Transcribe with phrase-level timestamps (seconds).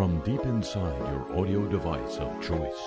[0.00, 2.80] from deep inside your audio device of choice.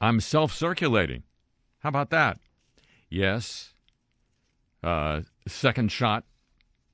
[0.00, 1.22] I'm self circulating.
[1.80, 2.38] How about that?
[3.10, 3.74] Yes.
[4.82, 6.24] Uh, second shot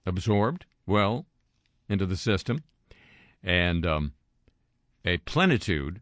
[0.04, 1.26] absorbed well
[1.88, 2.64] into the system.
[3.40, 4.14] And um,
[5.04, 6.00] a plenitude,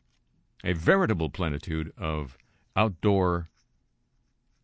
[0.65, 2.39] a veritable plenitude of
[2.75, 3.51] outdoor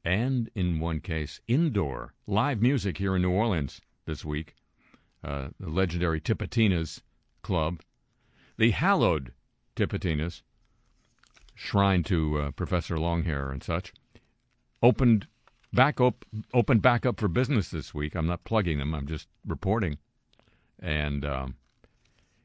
[0.06, 4.54] and, in one case, indoor live music here in New Orleans this week.
[5.22, 7.02] Uh, the legendary Tipitina's
[7.42, 7.80] Club,
[8.56, 9.32] the hallowed
[9.76, 10.42] Tipitina's,
[11.54, 13.92] shrine to uh, Professor Longhair and such,
[14.82, 15.26] opened
[15.72, 16.24] back up
[16.54, 18.14] opened back up for business this week.
[18.14, 18.94] I'm not plugging them.
[18.94, 19.98] I'm just reporting,
[20.80, 21.56] and um,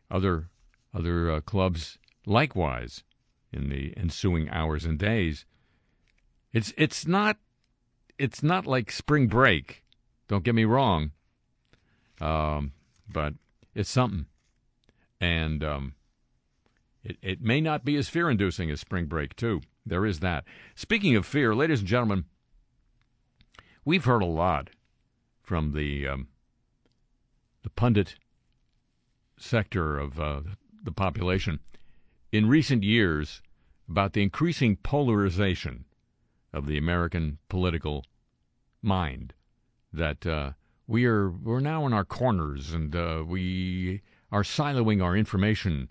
[0.10, 0.50] other
[0.94, 3.04] other uh, clubs likewise
[3.52, 5.46] in the ensuing hours and days.
[6.52, 7.38] It's it's not
[8.18, 9.84] it's not like spring break.
[10.28, 11.12] Don't get me wrong.
[12.22, 12.74] Um,
[13.12, 13.34] but
[13.76, 14.28] it's something.
[15.24, 15.94] And um,
[17.02, 19.62] it, it may not be as fear inducing as spring break, too.
[19.86, 20.44] There is that.
[20.76, 22.26] Speaking of fear, ladies and gentlemen,
[23.86, 24.72] we've heard a lot
[25.42, 26.28] from the um,
[27.62, 28.16] the pundit
[29.38, 30.42] sector of uh,
[30.84, 31.62] the population
[32.34, 33.42] in recent years
[33.88, 35.86] about the increasing polarization
[36.52, 38.04] of the American political
[38.82, 39.34] mind.
[39.94, 40.52] That uh,
[40.86, 44.02] we are we're now in our corners and uh, we
[44.34, 45.90] are siloing our information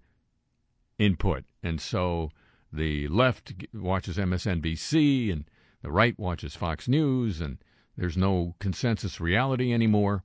[0.98, 2.28] input, and so
[2.72, 5.44] the left watches MSNBC and
[5.80, 7.58] the right watches Fox News, and
[7.96, 10.24] there's no consensus reality anymore,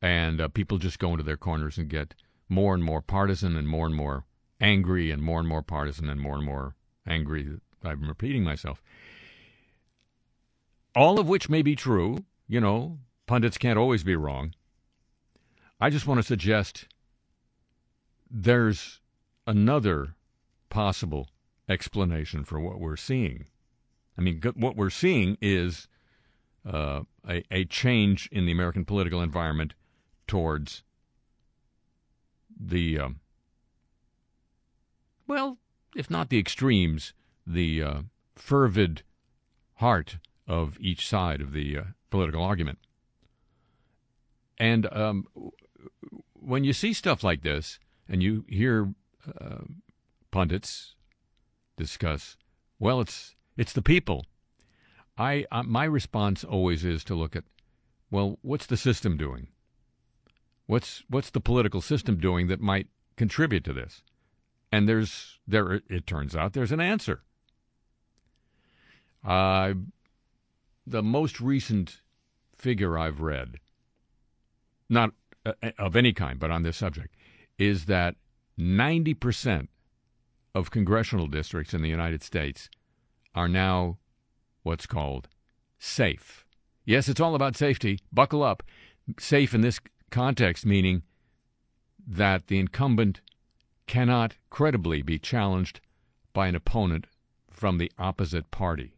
[0.00, 2.14] and uh, people just go into their corners and get
[2.48, 4.24] more and more partisan and more and more
[4.58, 7.46] angry and more and more partisan and more and more angry.
[7.84, 8.82] I'm repeating myself.
[10.94, 14.54] All of which may be true, you know, pundits can't always be wrong.
[15.78, 16.86] I just want to suggest
[18.32, 19.00] there's
[19.46, 20.14] another
[20.70, 21.28] possible
[21.68, 23.46] explanation for what we're seeing.
[24.16, 25.86] I mean, what we're seeing is
[26.66, 29.74] uh, a, a change in the American political environment
[30.26, 30.82] towards
[32.58, 33.20] the, um,
[35.26, 35.58] well,
[35.94, 37.12] if not the extremes,
[37.46, 38.02] the uh,
[38.34, 39.02] fervid
[39.74, 42.78] heart of each side of the uh, political argument.
[44.58, 45.26] And um,
[46.34, 47.78] when you see stuff like this,
[48.12, 48.94] and you hear
[49.40, 49.64] uh,
[50.30, 50.94] pundits
[51.76, 52.36] discuss,
[52.78, 54.26] well, it's it's the people.
[55.16, 57.44] I uh, my response always is to look at,
[58.10, 59.48] well, what's the system doing?
[60.66, 64.02] What's what's the political system doing that might contribute to this?
[64.70, 67.22] And there's there it turns out there's an answer.
[69.24, 69.74] Uh,
[70.86, 72.02] the most recent
[72.56, 73.58] figure I've read
[74.88, 75.12] not
[75.46, 77.14] uh, of any kind, but on this subject,
[77.62, 78.16] is that
[78.58, 79.68] 90%
[80.54, 82.68] of congressional districts in the United States
[83.34, 83.98] are now
[84.64, 85.28] what's called
[85.78, 86.44] safe.
[86.84, 88.00] Yes, it's all about safety.
[88.12, 88.62] Buckle up.
[89.18, 89.80] Safe in this
[90.10, 91.02] context, meaning
[92.04, 93.20] that the incumbent
[93.86, 95.80] cannot credibly be challenged
[96.32, 97.06] by an opponent
[97.48, 98.96] from the opposite party.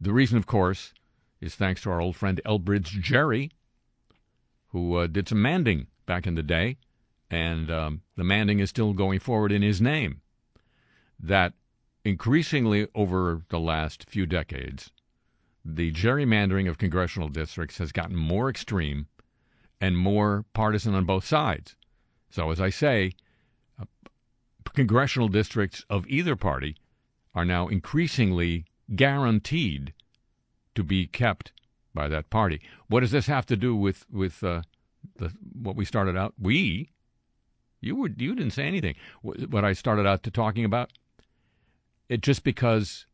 [0.00, 0.94] The reason, of course,
[1.40, 3.50] is thanks to our old friend Elbridge Gerry,
[4.68, 6.76] who uh, did some manding back in the day,
[7.30, 10.20] and um, the manding is still going forward in his name.
[11.18, 11.54] That
[12.04, 14.90] increasingly over the last few decades,
[15.64, 19.06] the gerrymandering of congressional districts has gotten more extreme
[19.80, 21.76] and more partisan on both sides.
[22.30, 23.12] So, as I say,
[23.80, 23.84] uh,
[24.74, 26.76] congressional districts of either party
[27.34, 28.64] are now increasingly
[28.94, 29.92] guaranteed
[30.74, 31.52] to be kept
[31.94, 32.60] by that party.
[32.88, 34.62] What does this have to do with with uh,
[35.16, 36.34] the what we started out?
[36.38, 36.90] We,
[37.80, 38.94] you were you didn't say anything.
[39.22, 40.90] What I started out to talking about.
[42.08, 43.06] It just because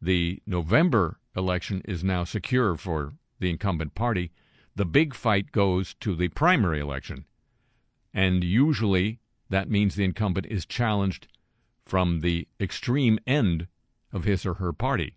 [0.00, 4.32] the November election is now secure for the incumbent party,
[4.74, 7.24] the big fight goes to the primary election,
[8.12, 9.20] and usually
[9.50, 11.28] that means the incumbent is challenged
[11.84, 13.66] from the extreme end
[14.12, 15.16] of his or her party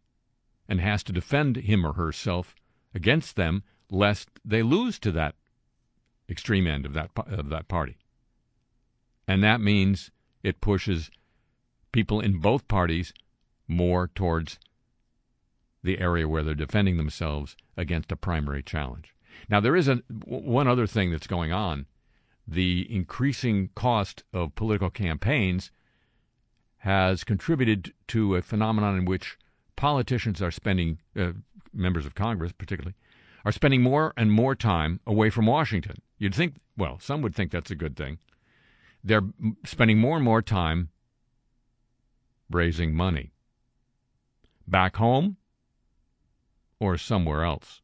[0.68, 2.56] and has to defend him or herself
[2.94, 5.36] against them lest they lose to that
[6.30, 7.98] extreme end of that of that party.
[9.28, 10.12] And that means
[10.44, 11.10] it pushes
[11.92, 13.14] people in both parties
[13.68, 14.60] more towards
[15.84, 19.14] the area where they're defending themselves against a primary challenge.
[19.50, 21.86] Now there is a one other thing that's going on.
[22.48, 25.72] The increasing cost of political campaigns
[26.80, 29.38] has contributed to a phenomenon in which
[29.76, 31.34] politicians are spending, uh,
[31.74, 32.96] members of Congress particularly,
[33.44, 35.98] are spending more and more time away from Washington.
[36.18, 38.18] You'd think, well, some would think that's a good thing.
[39.04, 39.24] They're
[39.66, 40.90] spending more and more time
[42.50, 43.32] raising money
[44.68, 45.38] back home
[46.80, 47.82] or somewhere else.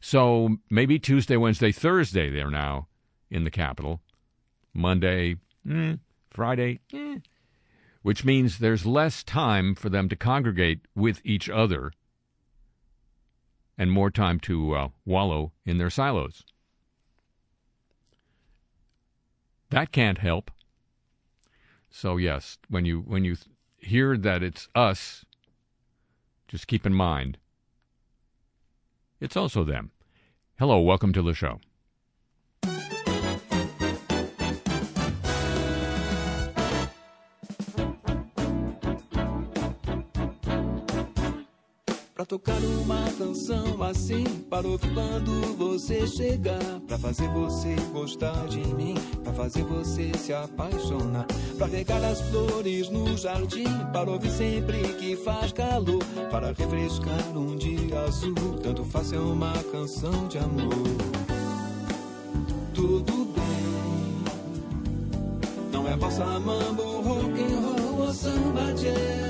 [0.00, 2.88] So maybe Tuesday, Wednesday, Thursday, they're now
[3.30, 4.00] in the capital.
[4.74, 5.36] Monday,
[5.66, 5.98] mm,
[6.30, 7.18] Friday, eh,
[8.02, 11.92] which means there's less time for them to congregate with each other
[13.78, 16.44] and more time to uh, wallow in their silos.
[19.74, 20.52] That can't help.
[21.90, 23.36] So yes, when you when you
[23.76, 25.24] hear that it's us,
[26.46, 27.38] just keep in mind
[29.18, 29.90] it's also them.
[30.60, 31.58] Hello, welcome to the show.
[42.34, 46.80] Tocar uma canção assim, para quando você chegar.
[46.84, 51.26] Pra fazer você gostar de mim, pra fazer você se apaixonar.
[51.56, 56.02] Pra regar as flores no jardim, para ouvir sempre que faz calor.
[56.28, 60.74] Para refrescar um dia azul, tanto faz é uma canção de amor.
[62.74, 64.24] Tudo bem,
[65.70, 69.23] não é bossa, mambo, rock and roll ou samba jazz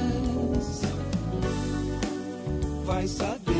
[2.94, 3.54] vai saber.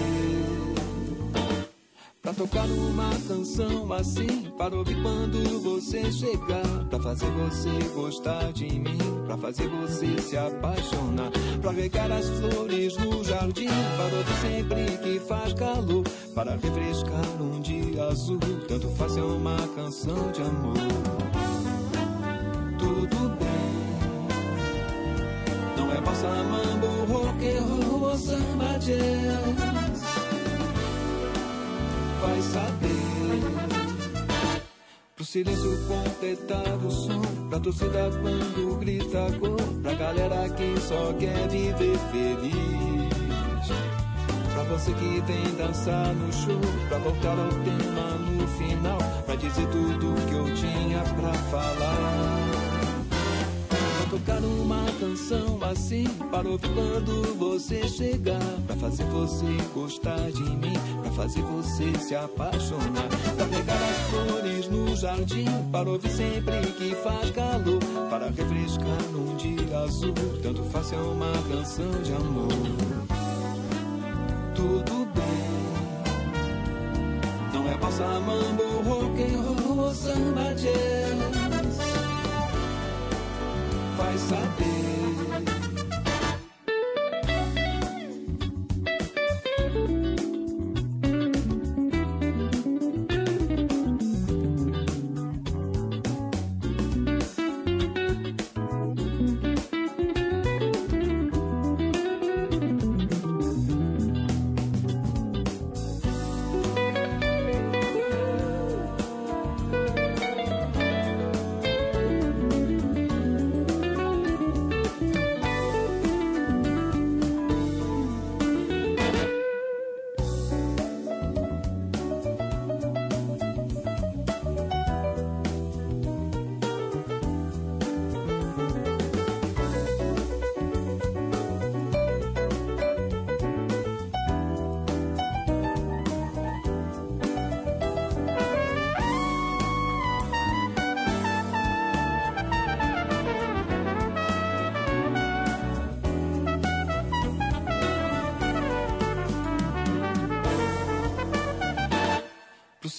[2.23, 6.65] Pra tocar uma canção assim, para ouvir quando você chegar.
[6.89, 11.31] Pra fazer você gostar de mim, pra fazer você se apaixonar.
[11.61, 16.05] Pra regar as flores no jardim, para ouvir sempre que faz calor.
[16.35, 18.39] Para refrescar um dia azul,
[18.69, 21.54] tanto faz é uma canção de amor.
[28.25, 28.65] Samba.
[32.21, 33.05] Vai saber.
[35.15, 41.49] Pro silêncio completar o som, pra torcida quando grita gol, pra galera que só quer
[41.49, 43.15] viver feliz.
[44.53, 49.67] Pra você que vem dançar no show, pra voltar ao tema no final, pra dizer
[49.69, 52.44] tudo que eu tinha pra falar.
[54.15, 58.39] Tocar uma canção assim, para ouvir quando você chegar.
[58.65, 59.45] Pra fazer você
[59.75, 60.73] gostar de mim,
[61.03, 63.09] pra fazer você se apaixonar.
[63.37, 67.81] Pra pegar as flores no jardim, para ouvir sempre que faz calor.
[68.09, 72.53] Para refrescar num dia azul, tanto faz é uma canção de amor.
[74.55, 75.51] Tudo bem,
[77.53, 81.44] não é bossa, mambo, rock and roll samba jazz
[84.17, 85.04] saber.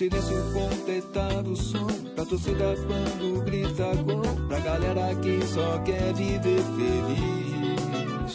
[0.06, 6.62] Silêncio completar o som, pra torcida quando grita gol, pra galera que só quer viver
[6.78, 8.34] feliz.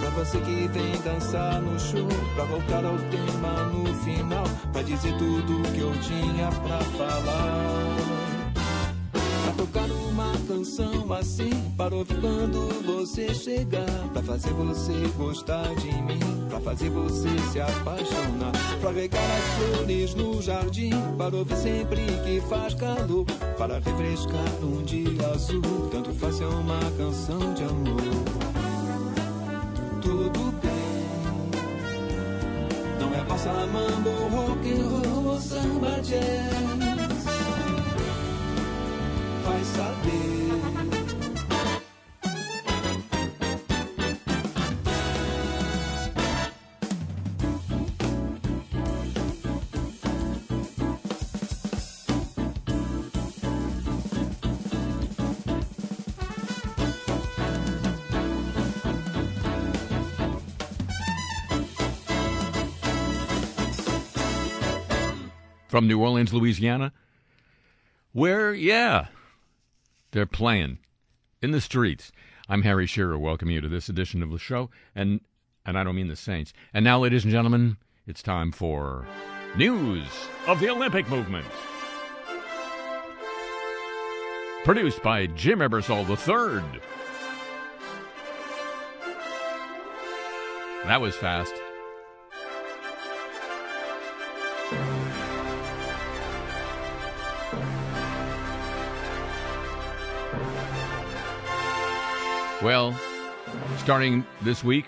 [0.00, 5.16] Pra você que vem dançar no show, pra voltar ao tema no final, pra dizer
[5.18, 8.25] tudo que eu tinha pra falar.
[9.56, 13.86] Tocar uma canção assim, para ouvir quando você chegar.
[14.12, 18.52] Pra fazer você gostar de mim, pra fazer você se apaixonar.
[18.80, 23.24] Pra regar as flores no jardim, para ouvir sempre que faz calor.
[23.56, 28.02] Para refrescar um dia azul, tanto faz é uma canção de amor.
[30.02, 31.50] Tudo bem,
[33.00, 36.85] não é bossa, mambo, rock and roll samba jazz
[39.56, 40.16] vai saber.
[65.68, 66.90] From New Orleans, Louisiana,
[68.14, 69.08] where, yeah,
[70.16, 70.78] they're playing
[71.42, 72.10] in the streets.
[72.48, 73.18] I'm Harry Shearer.
[73.18, 75.20] Welcome you to this edition of the show, and
[75.66, 76.54] and I don't mean the Saints.
[76.72, 79.06] And now, ladies and gentlemen, it's time for
[79.58, 80.08] news
[80.46, 81.44] of the Olympic movement.
[84.64, 86.80] Produced by Jim Ebersol III.
[90.84, 91.52] That was fast.
[102.66, 102.98] Well,
[103.76, 104.86] starting this week,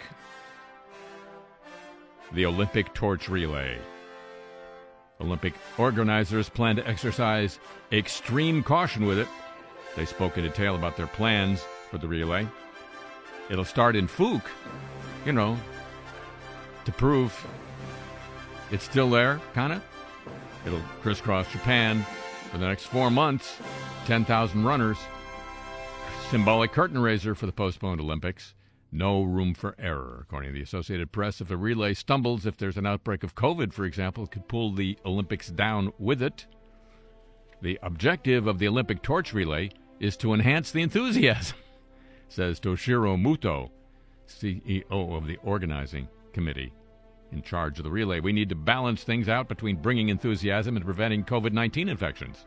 [2.33, 3.79] the Olympic torch relay.
[5.21, 7.61] Olympic organizers plan to exercise
[7.93, 9.29] extreme caution with it.
[9.95, 12.49] They spoke in detail about their plans for the relay.
[13.49, 14.43] It'll start in Fook,
[15.25, 15.57] you know,
[16.85, 17.47] to prove
[18.73, 19.85] it's still there, kind of.
[20.67, 22.05] It'll crisscross Japan
[22.51, 23.57] for the next four months,
[24.07, 24.99] 10,000 runners.
[26.31, 28.53] Symbolic curtain raiser for the postponed Olympics.
[28.93, 31.41] No room for error, according to the Associated Press.
[31.41, 34.75] If the relay stumbles, if there's an outbreak of COVID, for example, it could pull
[34.75, 36.45] the Olympics down with it.
[37.63, 39.71] The objective of the Olympic torch relay
[40.01, 41.57] is to enhance the enthusiasm,
[42.29, 43.71] says Toshiro Muto,
[44.29, 46.75] CEO of the organizing committee
[47.33, 48.21] in charge of the relay.
[48.21, 52.45] We need to balance things out between bringing enthusiasm and preventing COVID 19 infections.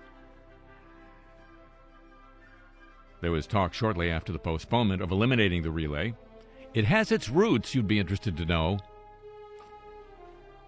[3.22, 6.14] There was talk shortly after the postponement of eliminating the relay.
[6.74, 8.80] It has its roots, you'd be interested to know,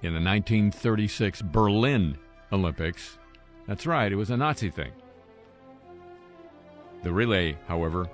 [0.02, 2.18] in the 1936 Berlin
[2.52, 3.18] Olympics.
[3.68, 4.92] That's right, it was a Nazi thing.
[7.02, 8.08] The relay, however,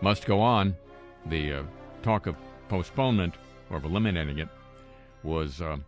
[0.00, 0.76] must go on.
[1.26, 1.62] The uh,
[2.02, 2.36] talk of
[2.68, 3.34] postponement
[3.70, 4.48] or of eliminating it
[5.22, 5.78] was uh,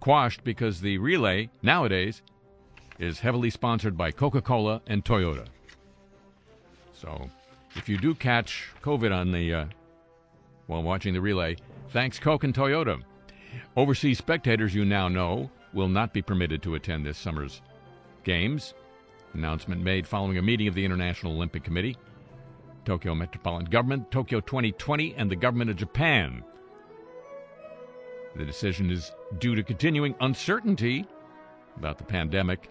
[0.00, 2.22] quashed because the relay nowadays
[2.98, 5.46] is heavily sponsored by Coca Cola and Toyota.
[7.00, 7.30] So,
[7.76, 9.64] if you do catch COVID on the uh,
[10.66, 11.56] while watching the relay,
[11.88, 13.02] thanks Coke and Toyota.
[13.74, 17.62] Overseas spectators, you now know, will not be permitted to attend this summer's
[18.22, 18.74] games.
[19.32, 21.96] Announcement made following a meeting of the International Olympic Committee,
[22.84, 26.44] Tokyo Metropolitan Government, Tokyo 2020, and the government of Japan.
[28.36, 31.06] The decision is due to continuing uncertainty
[31.76, 32.68] about the pandemic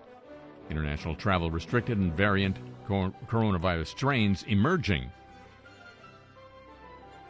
[0.69, 2.57] international travel restricted, and variant
[2.89, 5.09] coronavirus strains emerging.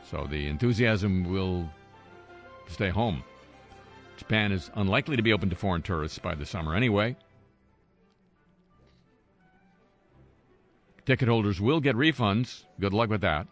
[0.10, 1.70] So the enthusiasm will
[2.68, 3.24] stay home.
[4.18, 7.16] Japan is unlikely to be open to foreign tourists by the summer anyway.
[11.06, 12.64] Ticket holders will get refunds.
[12.80, 13.48] Good luck with that.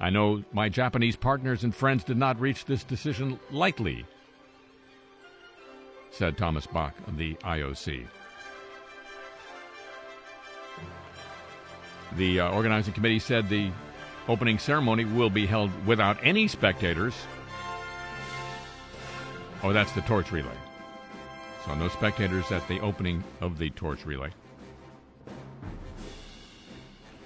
[0.00, 4.04] I know my Japanese partners and friends did not reach this decision lightly
[6.10, 8.06] said Thomas Bach of the IOC.
[12.16, 13.70] The uh, organizing committee said the
[14.28, 17.14] opening ceremony will be held without any spectators.
[19.62, 20.50] Oh, that's the torch relay.
[21.66, 24.30] So, no spectators at the opening of the torch relay.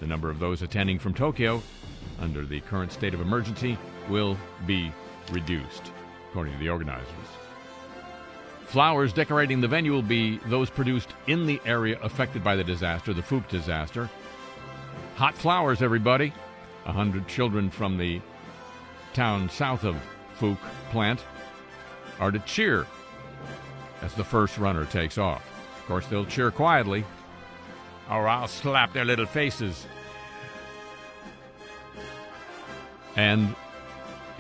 [0.01, 1.63] The number of those attending from Tokyo
[2.21, 4.37] under the current state of emergency will
[4.67, 4.93] be
[5.31, 5.93] reduced,
[6.31, 7.07] according to the organizers.
[8.67, 13.13] Flowers decorating the venue will be those produced in the area affected by the disaster,
[13.13, 14.09] the Fook disaster.
[15.17, 16.33] Hot flowers, everybody.
[16.87, 18.21] A hundred children from the
[19.13, 19.97] town south of
[20.39, 20.59] Fook
[20.91, 21.21] plant
[22.19, 22.87] are to cheer
[24.01, 25.45] as the first runner takes off.
[25.79, 27.05] Of course, they'll cheer quietly,
[28.11, 29.87] or I'll slap their little faces.
[33.15, 33.55] And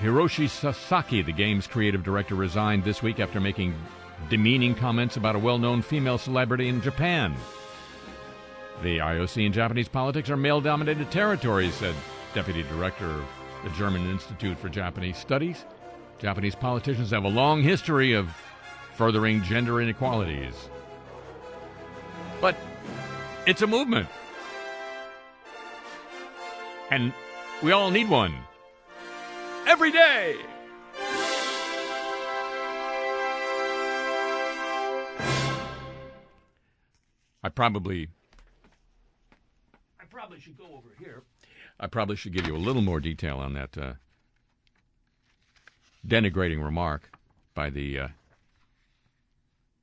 [0.00, 3.74] Hiroshi Sasaki, the game's creative director, resigned this week after making
[4.30, 7.36] demeaning comments about a well known female celebrity in Japan.
[8.80, 11.94] The IOC and Japanese politics are male dominated territories, said
[12.34, 13.24] Deputy Director of
[13.62, 15.64] the German Institute for Japanese Studies.
[16.18, 18.28] Japanese politicians have a long history of
[18.94, 20.68] furthering gender inequalities.
[22.40, 22.56] But
[23.46, 24.08] it's a movement.
[26.90, 27.12] And
[27.62, 28.34] we all need one.
[29.66, 30.36] Every day!
[37.44, 38.08] I probably
[40.42, 41.22] should go over here.
[41.78, 43.92] I probably should give you a little more detail on that uh,
[46.06, 47.10] denigrating remark
[47.54, 48.08] by the uh,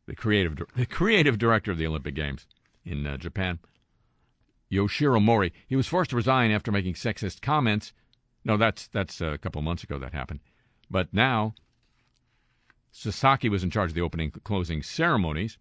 [0.05, 2.45] the creative the creative director of the Olympic Games
[2.83, 3.59] in uh, Japan,
[4.69, 5.53] Yoshiro Mori.
[5.65, 7.93] He was forced to resign after making sexist comments.
[8.43, 10.41] No, that's that's a couple months ago that happened,
[10.91, 11.55] but now
[12.91, 15.57] Sasaki was in charge of the opening closing ceremonies.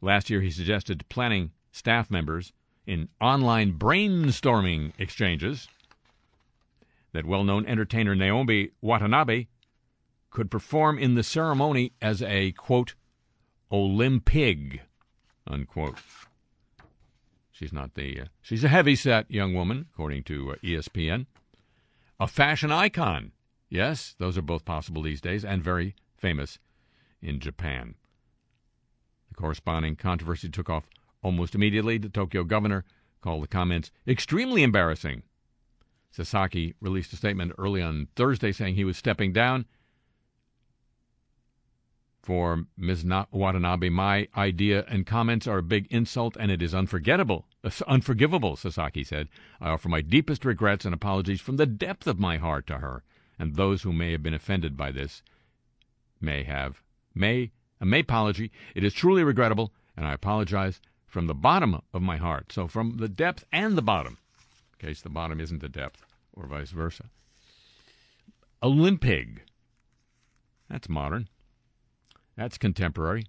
[0.00, 2.54] Last year, he suggested planning staff members
[2.90, 5.68] in online brainstorming exchanges
[7.12, 9.46] that well known entertainer Naomi Watanabe
[10.30, 12.96] could perform in the ceremony as a, quote,
[13.70, 14.80] Olympig,
[15.46, 15.98] unquote.
[17.52, 21.26] She's not the, uh, she's a heavy set young woman, according to uh, ESPN.
[22.18, 23.30] A fashion icon.
[23.68, 26.58] Yes, those are both possible these days and very famous
[27.22, 27.94] in Japan.
[29.28, 30.88] The corresponding controversy took off
[31.22, 31.98] almost immediately.
[31.98, 32.84] The Tokyo governor
[33.20, 35.22] called the comments extremely embarrassing.
[36.10, 39.66] Sasaki released a statement early on Thursday saying he was stepping down
[42.22, 43.04] for Ms.
[43.32, 47.46] Watanabe, my idea and comments are a big insult and it is unforgettable,
[47.86, 49.28] unforgivable, Sasaki said.
[49.60, 53.02] I offer my deepest regrets and apologies from the depth of my heart to her
[53.38, 55.22] and those who may have been offended by this
[56.20, 56.82] may have
[57.14, 58.52] may a may apology.
[58.74, 62.52] It is truly regrettable and I apologize from the bottom of my heart.
[62.52, 64.16] So from the depth and the bottom,
[64.80, 67.04] in case the bottom isn't the depth or vice versa.
[68.62, 69.40] Olympig.
[70.70, 71.28] That's modern.
[72.36, 73.24] That's contemporary.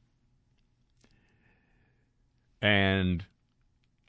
[2.62, 3.26] And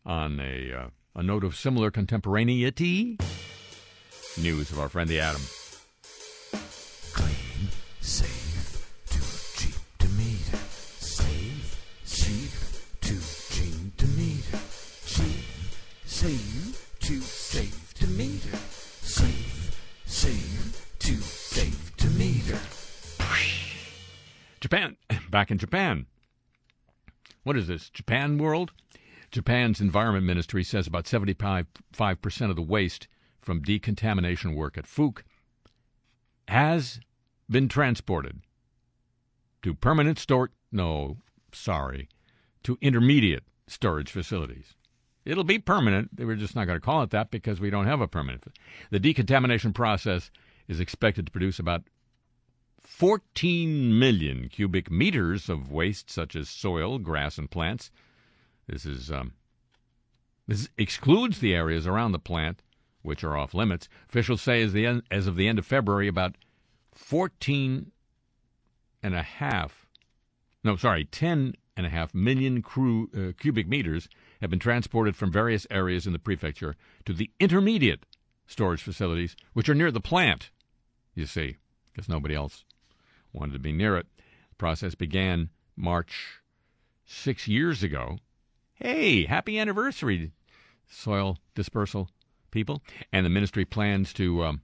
[0.04, 3.18] on a, uh, a note of similar contemporaneity,
[4.36, 5.40] news of our friend the Atom.
[7.14, 7.68] Clean,
[8.00, 8.31] safe,
[25.42, 26.06] back in Japan.
[27.42, 28.70] What is this, Japan World?
[29.32, 31.66] Japan's Environment Ministry says about 75%
[32.48, 33.08] of the waste
[33.40, 35.22] from decontamination work at Fuke
[36.46, 37.00] has
[37.50, 38.42] been transported
[39.62, 40.50] to permanent store.
[40.70, 41.16] No,
[41.50, 42.08] sorry,
[42.62, 44.76] to intermediate storage facilities.
[45.24, 46.10] It'll be permanent.
[46.16, 48.44] We're just not going to call it that because we don't have a permanent.
[48.92, 50.30] The decontamination process
[50.68, 51.82] is expected to produce about
[52.84, 57.90] 14 million cubic meters of waste, such as soil, grass, and plants.
[58.66, 59.32] This is um,
[60.46, 62.62] this excludes the areas around the plant,
[63.02, 63.88] which are off limits.
[64.08, 66.36] Officials say as the as of the end of February, about
[66.94, 67.90] 14
[69.02, 69.86] and a half,
[70.62, 74.08] no, sorry, 10 and a half million uh, cubic meters
[74.40, 78.04] have been transported from various areas in the prefecture to the intermediate
[78.46, 80.50] storage facilities, which are near the plant.
[81.14, 81.56] You see,
[81.92, 82.64] because nobody else
[83.32, 84.06] wanted to be near it.
[84.50, 86.40] The process began March
[87.04, 88.18] six years ago.
[88.74, 90.32] Hey, happy anniversary,
[90.88, 92.08] soil dispersal
[92.50, 92.82] people.
[93.12, 94.62] And the ministry plans to um,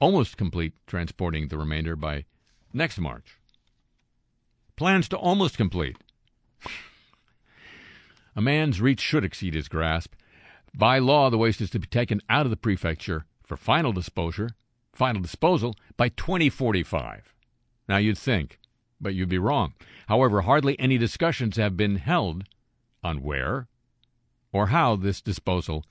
[0.00, 2.24] almost complete transporting the remainder by
[2.72, 3.38] next March.
[4.76, 5.96] Plans to almost complete.
[8.34, 10.12] A man's reach should exceed his grasp.
[10.74, 14.48] By law, the waste is to be taken out of the prefecture for final disposal,
[14.92, 17.32] final disposal by 2045.
[17.88, 18.58] Now you'd think,
[19.00, 19.74] but you'd be wrong.
[20.08, 22.44] However, hardly any discussions have been held
[23.02, 23.68] on where
[24.52, 25.84] or how this disposal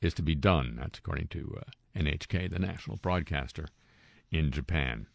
[0.00, 0.76] is to be done.
[0.78, 3.66] That's according to uh, NHK, the national broadcaster
[4.30, 5.06] in Japan.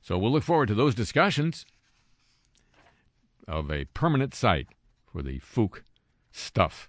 [0.00, 1.66] So we'll look forward to those discussions
[3.46, 4.68] of a permanent site
[5.12, 5.82] for the Fuke
[6.30, 6.88] stuff.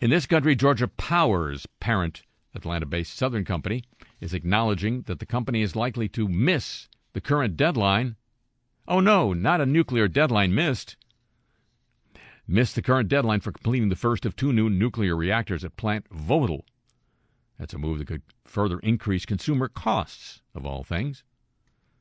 [0.00, 2.22] In this country, Georgia Power's parent
[2.54, 3.84] Atlanta based Southern Company
[4.20, 8.16] is acknowledging that the company is likely to miss the current deadline.
[8.86, 10.96] Oh no, not a nuclear deadline missed.
[12.46, 16.06] Missed the current deadline for completing the first of two new nuclear reactors at Plant
[16.10, 16.64] Vogtle.
[17.58, 21.24] That's a move that could further increase consumer costs, of all things.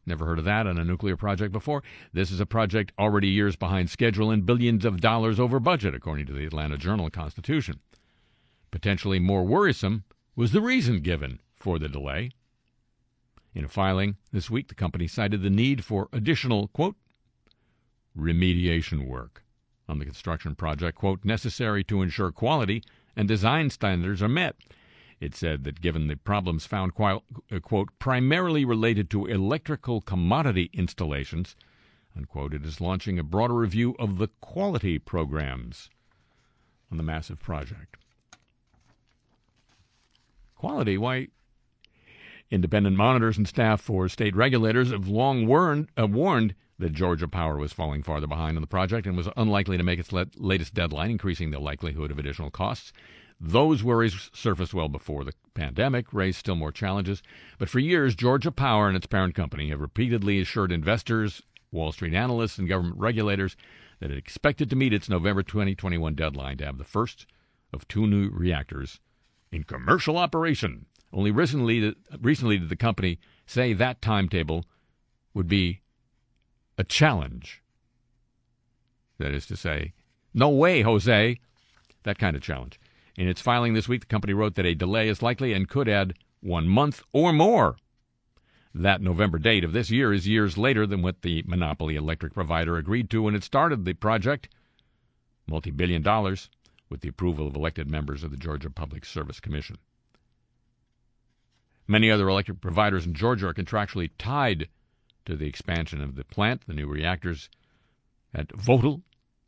[0.05, 1.81] Never heard of that on a nuclear project before.
[2.11, 6.25] This is a project already years behind schedule and billions of dollars over budget, according
[6.25, 7.79] to the Atlanta Journal Constitution.
[8.69, 10.03] Potentially more worrisome
[10.35, 12.31] was the reason given for the delay.
[13.55, 16.95] In a filing this week, the company cited the need for additional, quote,
[18.17, 19.43] remediation work
[19.87, 22.83] on the construction project, quote, necessary to ensure quality
[23.15, 24.55] and design standards are met.
[25.19, 27.19] It said that given the problems found, uh,
[27.61, 31.55] quote, primarily related to electrical commodity installations,
[32.15, 35.89] unquote, it is launching a broader review of the quality programs
[36.91, 37.97] on the massive project.
[40.55, 41.27] Quality, why,
[42.53, 47.57] Independent monitors and staff for state regulators have long warned, uh, warned that Georgia Power
[47.57, 51.09] was falling farther behind on the project and was unlikely to make its latest deadline,
[51.09, 52.93] increasing the likelihood of additional costs.
[53.41, 57.23] Those worries surfaced well before the pandemic, raised still more challenges.
[57.57, 62.13] But for years, Georgia Power and its parent company have repeatedly assured investors Wall Street
[62.13, 63.57] analysts and government regulators
[63.99, 67.25] that it expected to meet its November 2021 deadline to have the first
[67.73, 68.99] of two new reactors
[69.51, 70.85] in commercial operation.
[71.13, 74.65] Only recently, recently did the company say that timetable
[75.35, 75.81] would be
[76.77, 77.61] a challenge.
[79.19, 79.93] That is to say,
[80.33, 81.39] no way, Jose.
[82.01, 82.79] That kind of challenge.
[83.15, 85.87] In its filing this week, the company wrote that a delay is likely and could
[85.87, 87.77] add one month or more.
[88.73, 92.75] That November date of this year is years later than what the monopoly electric provider
[92.75, 94.49] agreed to when it started the project,
[95.45, 96.49] multi billion dollars,
[96.89, 99.77] with the approval of elected members of the Georgia Public Service Commission.
[101.87, 104.69] Many other electric providers in Georgia are contractually tied
[105.25, 106.65] to the expansion of the plant.
[106.67, 107.49] The new reactors
[108.33, 109.01] at Vogtle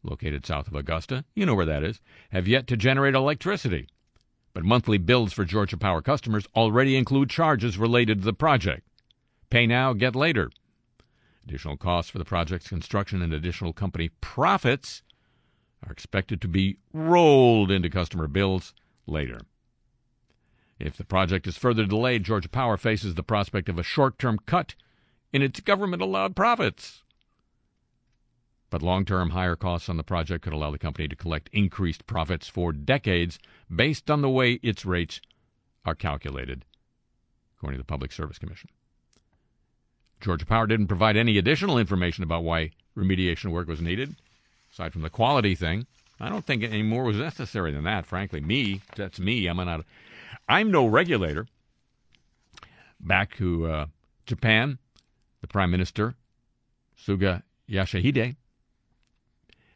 [0.03, 1.99] located south of Augusta, you know where that is,
[2.31, 3.87] have yet to generate electricity.
[4.53, 8.87] But monthly bills for Georgia Power customers already include charges related to the project.
[9.49, 10.49] Pay now, get later.
[11.43, 15.03] Additional costs for the project's construction and additional company profits
[15.85, 18.73] are expected to be rolled into customer bills
[19.05, 19.39] later.
[20.79, 24.39] If the project is further delayed, Georgia Power faces the prospect of a short term
[24.45, 24.75] cut
[25.31, 27.03] in its government allowed profits.
[28.69, 32.07] But long term higher costs on the project could allow the company to collect increased
[32.07, 33.39] profits for decades
[33.73, 35.21] based on the way its rates
[35.85, 36.65] are calculated,
[37.55, 38.69] according to the Public Service Commission.
[40.19, 44.15] Georgia Power didn't provide any additional information about why remediation work was needed,
[44.71, 45.85] aside from the quality thing.
[46.19, 48.41] I don't think any more was necessary than that, frankly.
[48.41, 49.47] Me, that's me.
[49.47, 49.85] I'm not.
[50.47, 51.47] I'm no regulator.
[52.99, 53.85] Back to uh,
[54.25, 54.77] Japan,
[55.41, 56.15] the Prime Minister,
[56.97, 58.35] Suga Yoshihide,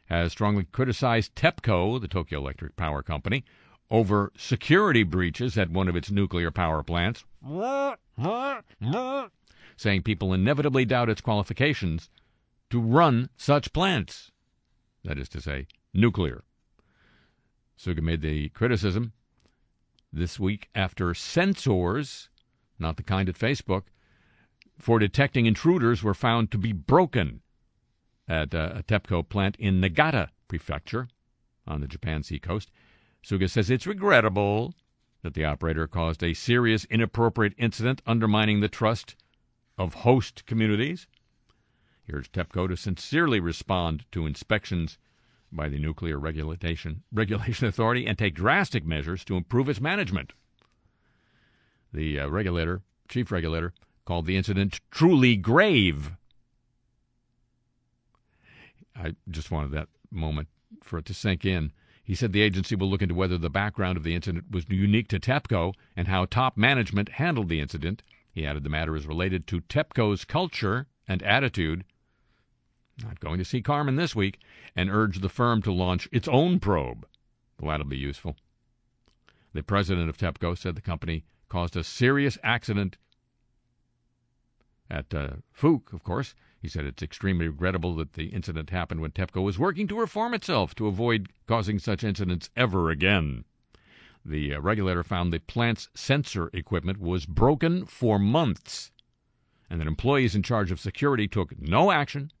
[0.06, 3.44] has strongly criticized TEPCO, the Tokyo Electric Power Company,
[3.90, 7.24] over security breaches at one of its nuclear power plants,
[9.76, 12.08] saying people inevitably doubt its qualifications
[12.70, 14.30] to run such plants.
[15.04, 16.44] That is to say, nuclear.
[17.78, 19.12] Suga made the criticism
[20.12, 22.28] this week after sensors,
[22.78, 23.84] not the kind at Facebook,
[24.78, 27.42] for detecting intruders were found to be broken
[28.26, 31.08] at uh, a TEPCO plant in Niigata Prefecture
[31.66, 32.70] on the Japan Sea coast.
[33.22, 34.74] Suga says it's regrettable
[35.22, 39.16] that the operator caused a serious inappropriate incident undermining the trust
[39.76, 41.06] of host communities.
[42.06, 44.96] He urged TEPCO to sincerely respond to inspections
[45.52, 50.32] by the Nuclear Regulation, Regulation Authority and take drastic measures to improve its management.
[51.92, 53.72] The uh, regulator, chief regulator,
[54.04, 56.12] called the incident truly grave
[59.02, 60.48] I just wanted that moment
[60.82, 61.72] for it to sink in.
[62.02, 65.08] He said the agency will look into whether the background of the incident was unique
[65.08, 68.02] to TEPCO and how top management handled the incident.
[68.32, 71.84] He added the matter is related to TEPCO's culture and attitude.
[73.02, 74.40] Not going to see Carmen this week,
[74.76, 77.06] and urged the firm to launch its own probe.
[77.58, 78.36] Well, that'll be useful.
[79.52, 82.96] The president of TEPCO said the company caused a serious accident
[84.90, 89.12] at uh, Fuke, of course, he said it's extremely regrettable that the incident happened when
[89.12, 93.44] TEPCO was working to reform itself to avoid causing such incidents ever again.
[94.24, 98.90] The uh, regulator found the plant's sensor equipment was broken for months,
[99.70, 102.32] and that employees in charge of security took no action,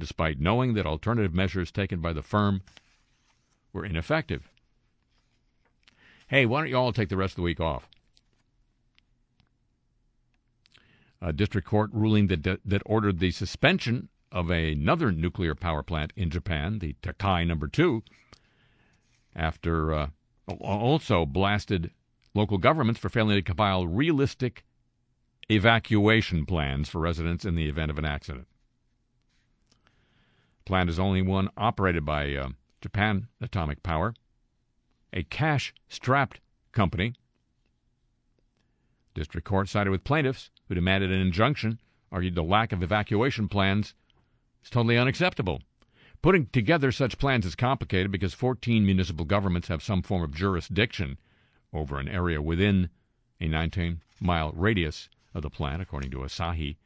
[0.00, 2.62] despite knowing that alternative measures taken by the firm
[3.72, 4.50] were ineffective.
[6.26, 7.88] Hey, why don't you all take the rest of the week off?
[11.20, 16.30] a district court ruling that that ordered the suspension of another nuclear power plant in
[16.30, 18.02] Japan, the Tokai number 2,
[19.34, 20.08] after uh,
[20.60, 21.90] also blasted
[22.32, 24.64] local governments for failing to compile realistic
[25.50, 28.46] evacuation plans for residents in the event of an accident.
[30.64, 34.14] Plant is only one operated by uh, Japan Atomic Power,
[35.12, 36.40] a cash-strapped
[36.72, 37.14] company.
[39.14, 41.80] District court sided with plaintiffs who demanded an injunction,
[42.12, 43.94] argued the lack of evacuation plans
[44.62, 45.62] is totally unacceptable.
[46.22, 51.18] Putting together such plans is complicated because 14 municipal governments have some form of jurisdiction
[51.72, 52.90] over an area within
[53.40, 56.76] a 19 mile radius of the plant, according to Asahi.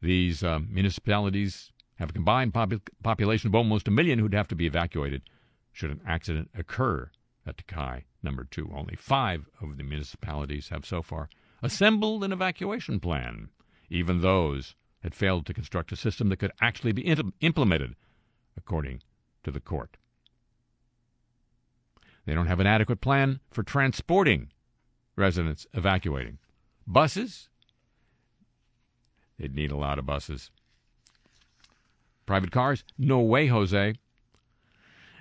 [0.00, 4.54] These uh, municipalities have a combined pop- population of almost a million who'd have to
[4.54, 5.22] be evacuated
[5.72, 7.10] should an accident occur
[7.46, 8.70] at Tokai number two.
[8.74, 11.28] Only five of the municipalities have so far
[11.62, 13.48] assembled an evacuation plan.
[13.88, 17.02] Even those had failed to construct a system that could actually be
[17.40, 17.96] implemented,
[18.56, 19.02] according
[19.42, 19.96] to the court.
[22.24, 24.50] They don't have an adequate plan for transporting
[25.16, 26.38] residents evacuating.
[26.86, 27.48] Buses?
[29.38, 30.50] They'd need a lot of buses.
[32.32, 32.82] Private cars?
[32.96, 33.94] No way, Jose.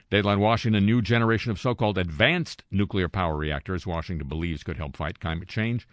[0.09, 4.95] Dateline Washington, new generation of so called advanced nuclear power reactors Washington believes could help
[4.95, 5.85] fight climate change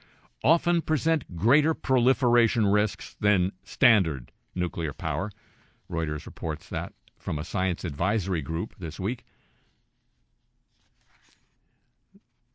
[0.45, 5.33] often present greater proliferation risks than standard nuclear power.
[5.91, 9.25] Reuters reports that from a science advisory group this week.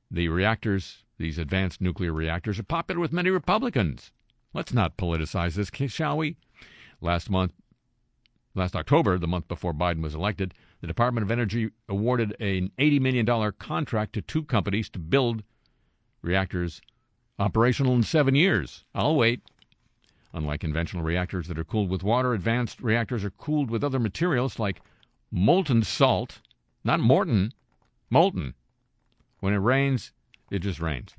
[0.09, 4.13] The reactors, these advanced nuclear reactors, are popular with many Republicans.
[4.53, 6.37] Let's not politicize this, shall we?
[7.01, 7.51] Last month,
[8.55, 13.01] last October, the month before Biden was elected, the Department of Energy awarded an $80
[13.01, 15.43] million contract to two companies to build
[16.21, 16.81] reactors
[17.39, 18.85] operational in seven years.
[18.93, 19.41] I'll wait.
[20.33, 24.59] Unlike conventional reactors that are cooled with water, advanced reactors are cooled with other materials
[24.59, 24.81] like
[25.31, 26.41] molten salt,
[26.83, 27.53] not Morton,
[28.09, 28.53] molten.
[29.39, 30.11] When it rains,
[30.49, 31.15] it just rains.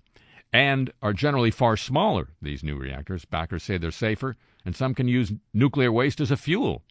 [0.53, 3.25] And are generally far smaller, these new reactors.
[3.25, 6.83] Backers say they're safer, and some can use nuclear waste as a fuel.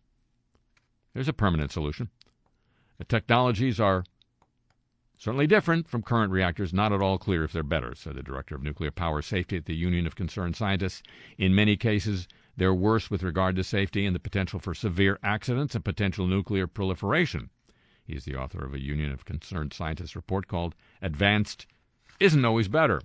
[1.14, 2.10] There's a permanent solution.
[2.98, 4.04] The technologies are
[5.24, 8.56] Certainly different from current reactors, not at all clear if they're better, said the director
[8.56, 11.02] of nuclear power safety at the Union of Concerned Scientists.
[11.38, 15.76] In many cases, they're worse with regard to safety and the potential for severe accidents
[15.76, 17.50] and potential nuclear proliferation.
[18.04, 21.68] He's the author of a Union of Concerned Scientists report called Advanced
[22.20, 23.02] Isn't Always Better.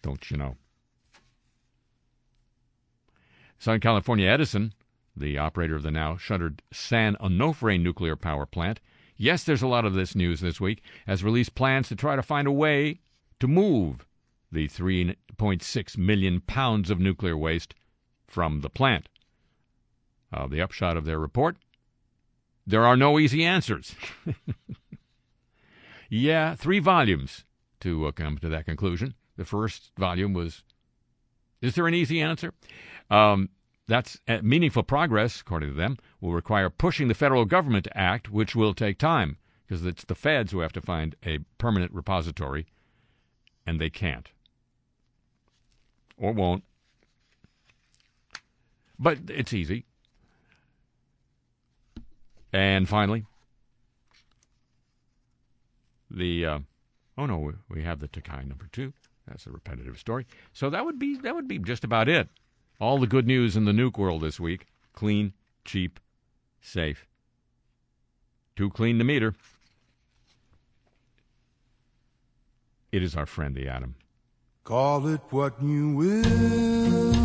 [0.00, 0.56] Don't you know?
[3.58, 4.72] Southern California Edison,
[5.18, 8.80] the operator of the now shuttered San Onofre nuclear power plant,
[9.20, 12.22] Yes, there's a lot of this news this week, has released plans to try to
[12.22, 13.00] find a way
[13.40, 14.06] to move
[14.52, 17.74] the 3.6 million pounds of nuclear waste
[18.28, 19.08] from the plant.
[20.32, 21.56] Uh, the upshot of their report
[22.68, 23.96] there are no easy answers.
[26.10, 27.46] yeah, three volumes
[27.80, 29.14] to uh, come to that conclusion.
[29.38, 30.62] The first volume was
[31.62, 32.52] Is there an easy answer?
[33.10, 33.48] Um,
[33.88, 38.30] that's uh, meaningful progress, according to them, will require pushing the federal government to act,
[38.30, 42.66] which will take time because it's the feds who have to find a permanent repository,
[43.66, 44.30] and they can't
[46.18, 46.64] or won't.
[48.98, 49.84] But it's easy.
[52.52, 53.24] And finally,
[56.10, 56.58] the uh,
[57.16, 58.92] oh no, we have the Tokai number two.
[59.26, 60.26] That's a repetitive story.
[60.52, 62.28] So that would be that would be just about it.
[62.80, 65.32] All the good news in the nuke world this week clean,
[65.64, 65.98] cheap,
[66.60, 67.06] safe.
[68.54, 69.34] Too clean to meter.
[72.92, 73.96] It is our friend, the atom.
[74.62, 77.16] Call it what you will.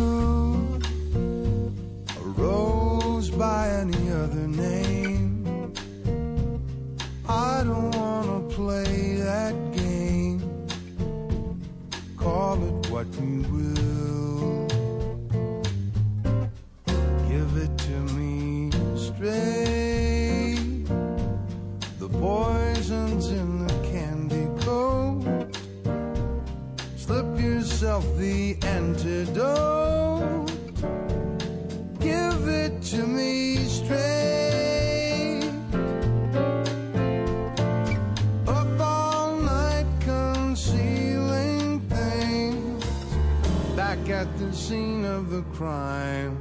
[2.16, 5.72] A rose by any other name.
[7.28, 10.66] I don't want to play that game.
[12.16, 13.73] Call it what you will.
[45.34, 46.36] The crime.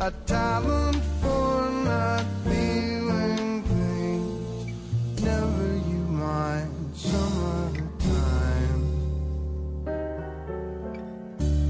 [0.00, 5.22] a talent for not feeling things.
[5.22, 8.80] Never you mind some other time.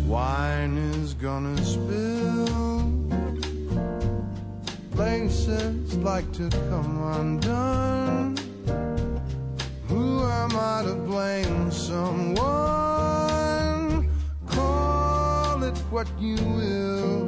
[0.07, 2.93] Wine is gonna spill.
[4.93, 7.88] Places like to come undone.
[10.51, 12.39] Am I to blame someone?
[14.47, 17.28] Call it what you will.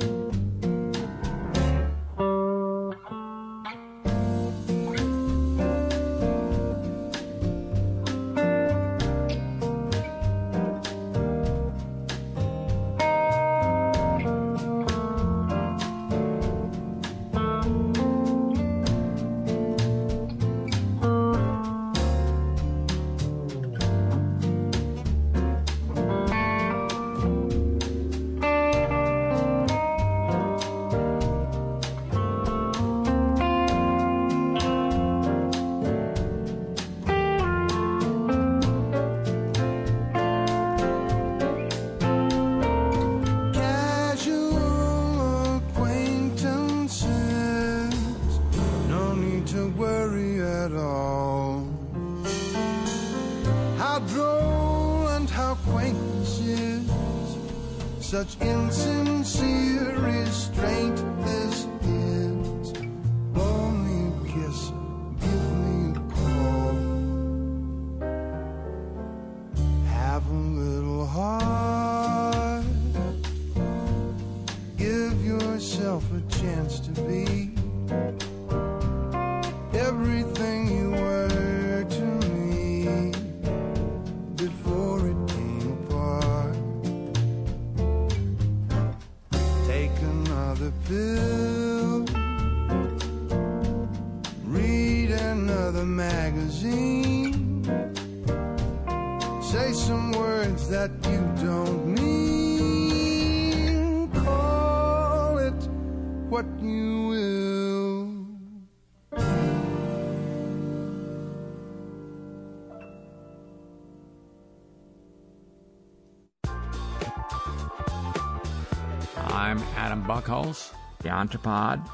[120.30, 121.84] The Entrepod,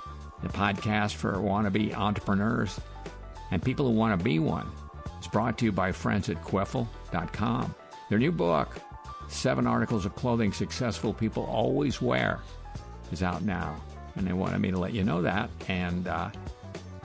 [0.42, 2.78] the podcast for wannabe entrepreneurs
[3.50, 4.70] and people who want to be one.
[5.16, 7.74] It's brought to you by friends at Quiffle.com.
[8.10, 8.78] Their new book,
[9.28, 12.40] Seven Articles of Clothing Successful People Always Wear,
[13.10, 13.74] is out now.
[14.16, 15.48] And they wanted me to let you know that.
[15.66, 16.28] And uh,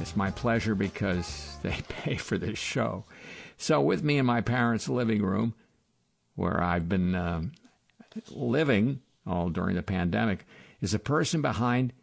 [0.02, 3.06] it's my pleasure because they pay for this show.
[3.56, 5.54] So, with me in my parents' living room,
[6.36, 7.54] where I've been um,
[8.32, 10.46] living all during the pandemic,
[10.82, 11.94] is a person behind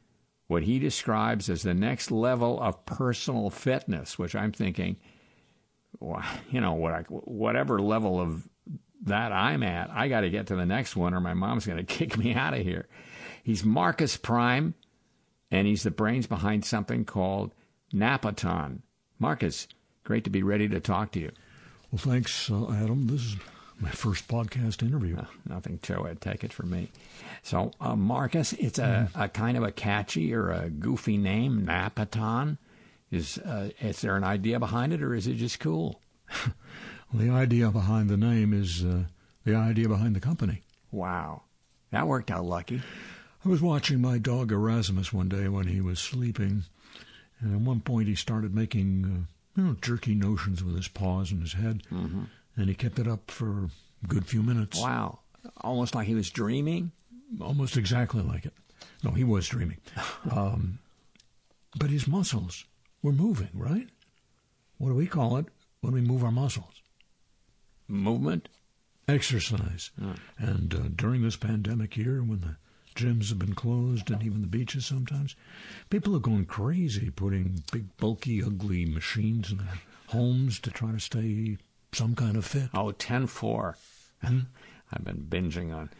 [0.46, 4.96] what he describes as the next level of personal fitness, which I'm thinking,
[6.00, 8.48] you know, whatever level of
[9.02, 11.78] that I'm at, I got to get to the next one, or my mom's going
[11.84, 12.88] to kick me out of here.
[13.42, 14.74] He's Marcus Prime,
[15.50, 17.54] and he's the brains behind something called
[17.92, 18.80] Napaton.
[19.18, 19.68] Marcus,
[20.04, 21.30] great to be ready to talk to you.
[21.90, 23.06] Well, thanks, uh, Adam.
[23.06, 23.36] This is
[23.80, 25.16] my first podcast interview.
[25.16, 26.20] Uh, nothing to it.
[26.20, 26.88] Take it from me.
[27.42, 32.58] So, uh, Marcus, it's a, a kind of a catchy or a goofy name, Napaton.
[33.10, 36.00] Is uh, is there an idea behind it, or is it just cool?
[37.12, 39.04] The idea behind the name is uh,
[39.42, 40.60] the idea behind the company.
[40.90, 41.44] Wow,
[41.90, 42.82] that worked out lucky.
[43.44, 46.64] I was watching my dog Erasmus one day when he was sleeping,
[47.40, 49.04] and at one point he started making
[49.56, 52.24] uh, you know jerky notions with his paws and his head, Mm-hmm.
[52.58, 54.78] And he kept it up for a good few minutes.
[54.80, 55.20] Wow,
[55.62, 56.92] almost like he was dreaming.
[57.40, 58.52] almost exactly like it.
[59.02, 59.78] No, he was dreaming.
[60.30, 60.80] Um,
[61.78, 62.64] but his muscles
[63.02, 63.88] were moving, right?
[64.78, 65.46] What do we call it
[65.80, 66.82] when we move our muscles?
[67.86, 68.48] Movement.
[69.06, 69.90] Exercise.
[70.38, 72.56] And uh, during this pandemic year, when the
[72.94, 75.34] gyms have been closed and even the beaches sometimes,
[75.88, 81.00] people are going crazy putting big, bulky, ugly machines in their homes to try to
[81.00, 81.56] stay
[81.92, 82.68] some kind of fit.
[82.74, 83.74] Oh, 10-4.
[84.22, 85.90] I've been binging on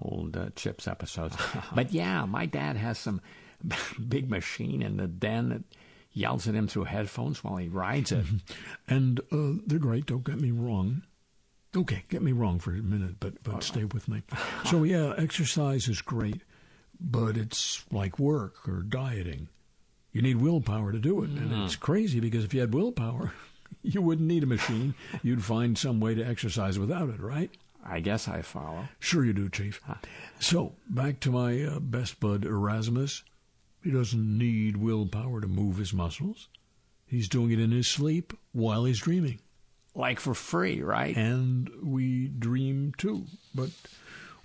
[0.00, 1.36] old uh, Chips episodes.
[1.74, 3.20] but yeah, my dad has some
[4.08, 5.62] big machine in the den that
[6.12, 8.24] yells at him through headphones while he rides it.
[8.88, 11.02] And uh, they're great, don't get me wrong.
[11.76, 14.22] Okay, get me wrong for a minute, but, but stay with me.
[14.64, 16.40] So, yeah, exercise is great,
[16.98, 19.48] but it's like work or dieting.
[20.10, 21.28] You need willpower to do it.
[21.28, 23.34] And it's crazy because if you had willpower,
[23.82, 24.94] you wouldn't need a machine.
[25.22, 27.50] You'd find some way to exercise without it, right?
[27.84, 28.88] I guess I follow.
[28.98, 29.80] Sure, you do, Chief.
[30.40, 33.22] So, back to my uh, best bud Erasmus.
[33.82, 36.48] He doesn't need willpower to move his muscles.
[37.06, 39.38] He's doing it in his sleep while he's dreaming.
[39.94, 41.16] Like for free, right?
[41.16, 43.26] And we dream too.
[43.54, 43.70] But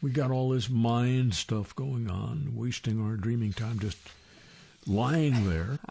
[0.01, 3.97] we got all this mind stuff going on, wasting our dreaming time just
[4.85, 5.79] lying there.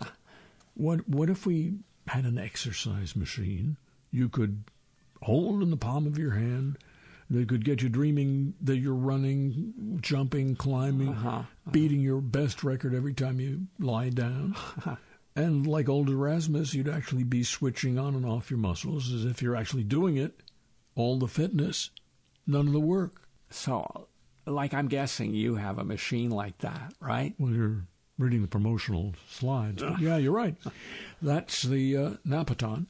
[0.74, 1.74] What what if we
[2.10, 3.76] had an exercise machine
[4.10, 4.64] you could
[5.22, 6.76] hold in the palm of your hand
[7.30, 11.28] that could get you dreaming that you're running, jumping, climbing, uh-huh.
[11.28, 11.70] Uh-huh.
[11.70, 14.56] beating your best record every time you lie down.
[15.36, 19.40] and like old Erasmus, you'd actually be switching on and off your muscles as if
[19.40, 20.40] you're actually doing it.
[20.96, 21.90] All the fitness,
[22.44, 23.28] none of the work.
[23.50, 24.08] So,
[24.44, 27.34] like I'm guessing you have a machine like that, right?
[27.38, 27.84] Well, you're
[28.20, 29.82] reading the promotional slides.
[29.82, 30.56] But yeah, you're right.
[31.20, 32.86] That's the uh, Napaton.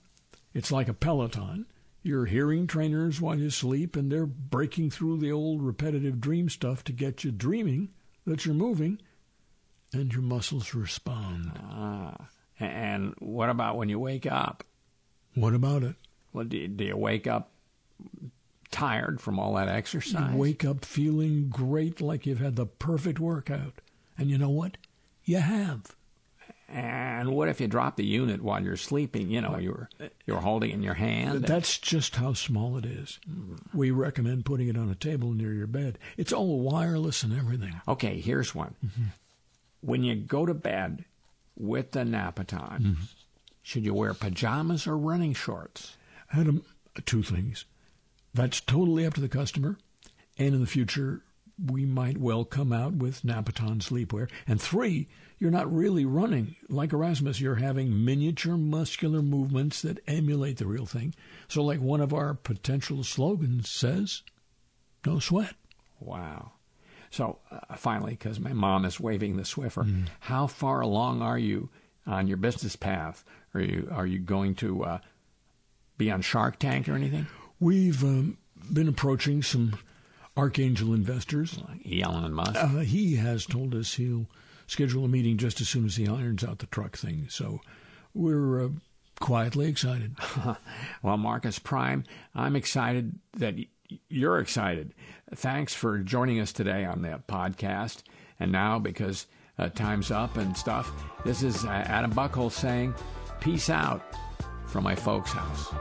[0.53, 1.67] It's like a Peloton.
[2.03, 6.83] You're hearing trainers while you sleep, and they're breaking through the old repetitive dream stuff
[6.85, 7.91] to get you dreaming
[8.27, 9.01] that you're moving,
[9.93, 11.53] and your muscles respond.
[11.57, 12.29] Ah.
[12.59, 14.65] And what about when you wake up?
[15.35, 15.97] What about it?
[16.33, 17.51] Well, do you, do you wake up
[18.71, 20.33] tired from all that exercise?
[20.33, 23.81] You wake up feeling great like you've had the perfect workout.
[24.17, 24.77] And you know what?
[25.31, 25.95] You have.
[26.69, 29.31] And what if you drop the unit while you're sleeping?
[29.31, 29.89] You know, you're
[30.27, 31.45] you're holding in your hand.
[31.45, 33.21] That's just how small it is.
[33.25, 33.55] Hmm.
[33.73, 35.99] We recommend putting it on a table near your bed.
[36.17, 37.81] It's all wireless and everything.
[37.87, 38.75] Okay, here's one.
[38.85, 39.05] Mm-hmm.
[39.83, 41.05] When you go to bed
[41.57, 43.03] with the Napaton, mm-hmm.
[43.63, 45.97] should you wear pajamas or running shorts?
[46.33, 46.65] Adam,
[47.07, 47.67] two things.
[48.35, 49.77] That's totally up to the customer,
[50.37, 51.23] and in the future,
[51.67, 54.29] we might well come out with Napaton sleepwear.
[54.47, 55.09] And three,
[55.39, 57.41] you're not really running like Erasmus.
[57.41, 61.15] You're having miniature muscular movements that emulate the real thing.
[61.49, 64.23] So, like one of our potential slogans says,
[65.07, 65.55] no sweat.
[65.99, 66.53] Wow.
[67.11, 71.69] So uh, finally, because my mom is waving the Swiffer, how far along are you
[72.07, 73.25] on your business path?
[73.53, 74.99] Are you are you going to uh,
[75.99, 77.27] be on Shark Tank or anything?
[77.59, 78.39] We've um,
[78.73, 79.77] been approaching some
[80.41, 81.59] archangel investors.
[81.91, 82.57] Elon Musk.
[82.57, 84.27] Uh, he has told us he'll
[84.67, 87.27] schedule a meeting just as soon as he irons out the truck thing.
[87.29, 87.61] So
[88.15, 88.69] we're uh,
[89.21, 90.17] quietly excited.
[91.03, 93.67] Well, Marcus Prime, I'm excited that y-
[94.09, 94.93] you're excited.
[95.35, 98.03] Thanks for joining us today on the podcast.
[98.39, 99.27] And now, because
[99.59, 100.91] uh, time's up and stuff,
[101.25, 102.95] this is uh, Adam Buckle saying,
[103.41, 104.03] Peace out
[104.67, 105.75] from my folks' house.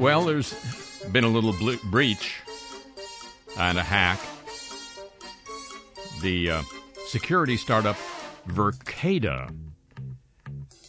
[0.00, 0.54] Well, there's
[1.12, 2.40] been a little ble- breach
[3.58, 4.18] and a hack.
[6.22, 6.62] The uh,
[7.06, 7.98] security startup
[8.48, 9.54] Verkada.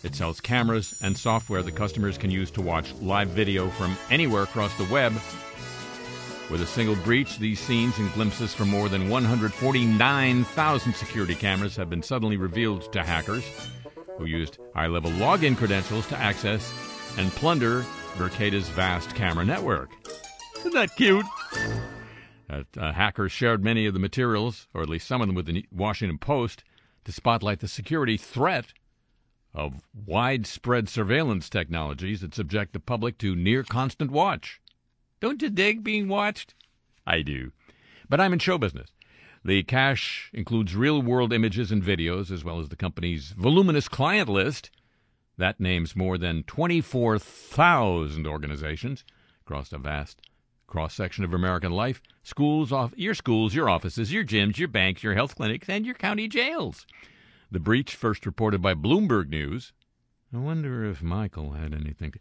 [0.02, 4.44] It sells cameras and software that customers can use to watch live video from anywhere
[4.44, 5.12] across the web.
[6.50, 11.90] With a single breach, these scenes and glimpses from more than 149,000 security cameras have
[11.90, 13.44] been suddenly revealed to hackers
[14.18, 16.74] who used high level login credentials to access
[17.18, 17.84] and plunder
[18.16, 19.90] Verkada's vast camera network.
[20.60, 21.26] Isn't that cute?
[22.50, 25.66] Uh, hackers shared many of the materials, or at least some of them, with the
[25.72, 26.64] Washington Post
[27.06, 28.74] to spotlight the security threat
[29.54, 34.62] of widespread surveillance technologies that subject the public to near constant watch.
[35.20, 36.54] Don't you dig being watched?
[37.06, 37.52] I do.
[38.10, 38.90] But I'm in show business.
[39.44, 44.30] The cache includes real world images and videos, as well as the company's voluminous client
[44.30, 44.70] list.
[45.42, 49.04] That names more than 24,000 organizations
[49.42, 50.22] across a vast
[50.68, 55.02] cross section of American life schools, off, your schools, your offices, your gyms, your banks,
[55.02, 56.86] your health clinics, and your county jails.
[57.50, 59.74] The breach, first reported by Bloomberg News,
[60.32, 62.14] I wonder if Michael had anything,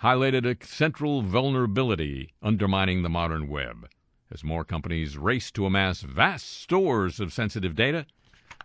[0.00, 3.88] highlighted a central vulnerability undermining the modern web.
[4.30, 8.06] As more companies race to amass vast stores of sensitive data,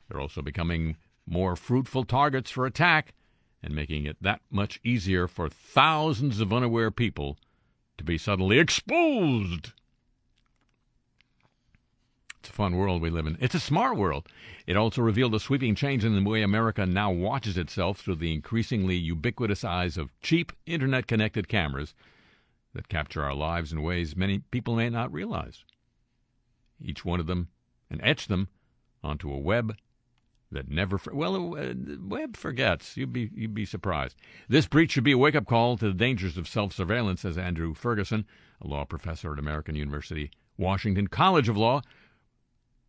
[0.08, 0.96] they're also becoming
[1.26, 3.16] more fruitful targets for attack
[3.64, 7.38] and making it that much easier for thousands of unaware people
[7.98, 9.72] to be suddenly exposed.
[12.40, 13.38] It's a fun world we live in.
[13.42, 14.28] It's a smart world.
[14.68, 18.34] It also revealed a sweeping change in the way America now watches itself through the
[18.34, 21.96] increasingly ubiquitous eyes of cheap, internet connected cameras
[22.74, 25.64] that capture our lives in ways many people may not realize.
[26.80, 27.48] Each one of them,
[27.90, 28.50] and etch them
[29.04, 29.76] onto a web
[30.56, 32.98] that never for- well uh, web forgets.
[32.98, 34.16] You'd be you'd be surprised.
[34.50, 38.26] This breach should be a wake-up call to the dangers of self-surveillance says andrew ferguson
[38.62, 41.82] a law professor at american university washington college of law.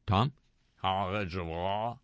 [0.06, 0.32] Tom?
[0.80, 1.98] College of law.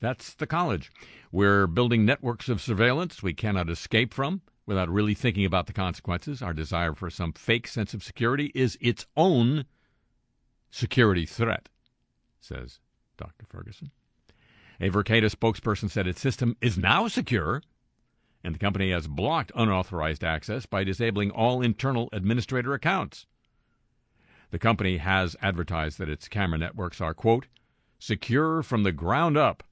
[0.00, 0.92] That's the college.
[1.32, 6.42] We're building networks of surveillance we cannot escape from without really thinking about the consequences.
[6.42, 9.64] Our desire for some fake sense of security is its own
[10.74, 11.68] security threat
[12.40, 12.80] says
[13.16, 13.92] dr ferguson
[14.80, 17.62] a Verkada spokesperson said its system is now secure,
[18.42, 23.26] and the company has blocked unauthorized access by disabling all internal administrator accounts.
[24.50, 27.46] The company has advertised that its camera networks are, quote,
[27.98, 29.62] secure from the ground up.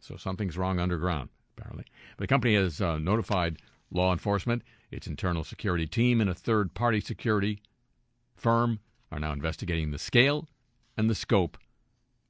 [0.00, 1.86] So something's wrong underground, apparently.
[2.18, 3.58] The company has uh, notified
[3.90, 7.62] law enforcement, its internal security team, and a third party security
[8.36, 10.46] firm are now investigating the scale
[10.96, 11.58] and the scope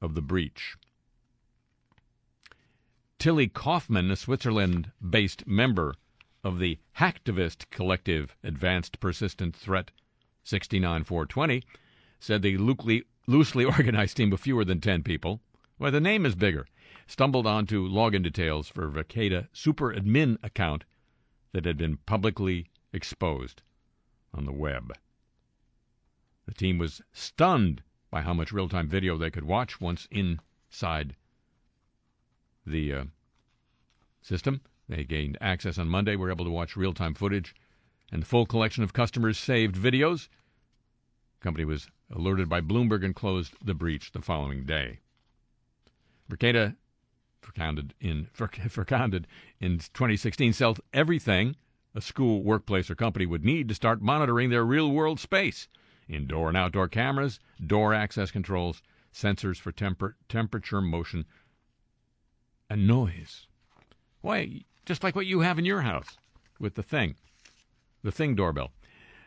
[0.01, 0.77] of the breach.
[3.19, 5.93] Tilly Kaufman, a Switzerland based member
[6.41, 9.91] of the hacktivist collective Advanced Persistent Threat
[10.45, 11.65] 69420,
[12.17, 15.41] said the loosely, loosely organized team of fewer than 10 people
[15.77, 16.65] Well, the name is bigger.
[17.07, 20.85] Stumbled onto login details for a Verkada super admin account
[21.51, 23.63] that had been publicly exposed
[24.33, 24.93] on the web.
[26.45, 31.17] The team was stunned by how much real time video they could watch once inside
[32.69, 33.03] the uh,
[34.21, 34.61] system.
[34.87, 37.55] They gained access on Monday, were able to watch real time footage
[38.11, 40.29] and the full collection of customers' saved videos.
[41.39, 44.99] The company was alerted by Bloomberg and closed the breach the following day.
[46.29, 46.75] Verkada,
[47.55, 48.29] founded in,
[49.59, 51.55] in 2016, sells everything
[51.95, 55.67] a school, workplace, or company would need to start monitoring their real world space
[56.07, 58.81] indoor and outdoor cameras, door access controls,
[59.13, 61.25] sensors for temper- temperature, motion,
[62.69, 63.47] and noise.
[64.21, 66.17] Why, just like what you have in your house
[66.59, 67.15] with the thing,
[68.03, 68.71] the thing doorbell.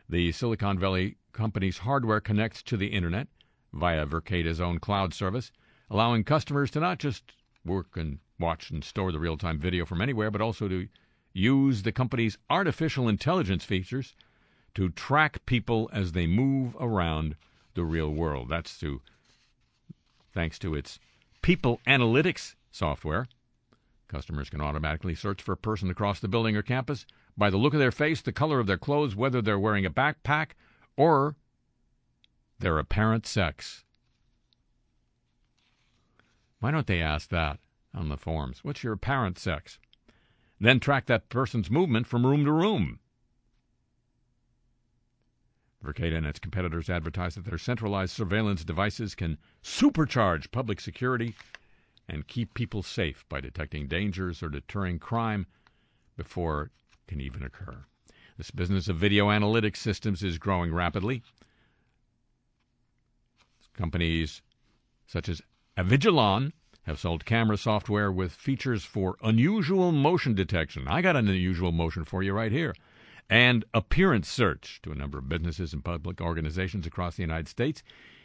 [0.09, 3.29] The Silicon Valley company's hardware connects to the internet
[3.73, 5.51] via Verkada's own cloud service,
[5.91, 7.33] allowing customers to not just
[7.65, 10.89] work and watch and store the real time video from anywhere, but also to
[11.33, 14.15] use the company's artificial intelligence features
[14.75, 17.37] to track people as they move around
[17.75, 18.49] the real world.
[18.49, 19.01] That's to
[20.35, 20.99] thanks to its
[21.43, 23.29] people analytics software.
[24.09, 27.07] Customers can automatically search for a person across the building or campus
[27.37, 29.91] by the look of their face, the color of their clothes, whether they're wearing a
[29.91, 30.51] backpack,
[30.97, 31.37] or
[32.59, 33.85] their apparent sex.
[36.61, 37.59] Why don't they ask that
[37.95, 38.63] on the forms?
[38.63, 39.79] What's your apparent sex?
[40.61, 43.01] Then track that person's movement from room to room.
[45.85, 51.35] Verkada and its competitors advertise that their centralized surveillance devices can supercharge public security
[52.09, 55.47] and keep people safe by detecting dangers or deterring crime
[56.17, 56.71] before it
[57.07, 57.85] can even occur.
[58.37, 61.23] This business of video analytics systems is growing rapidly.
[63.75, 64.43] Companies
[65.07, 65.43] such as
[65.77, 66.53] Avigilon
[66.85, 70.89] have sold camera software with features for unusual motion detection.
[70.89, 72.75] I got an unusual motion for you right here.
[73.31, 77.83] And appearance search to a number of businesses and public organizations across the United States,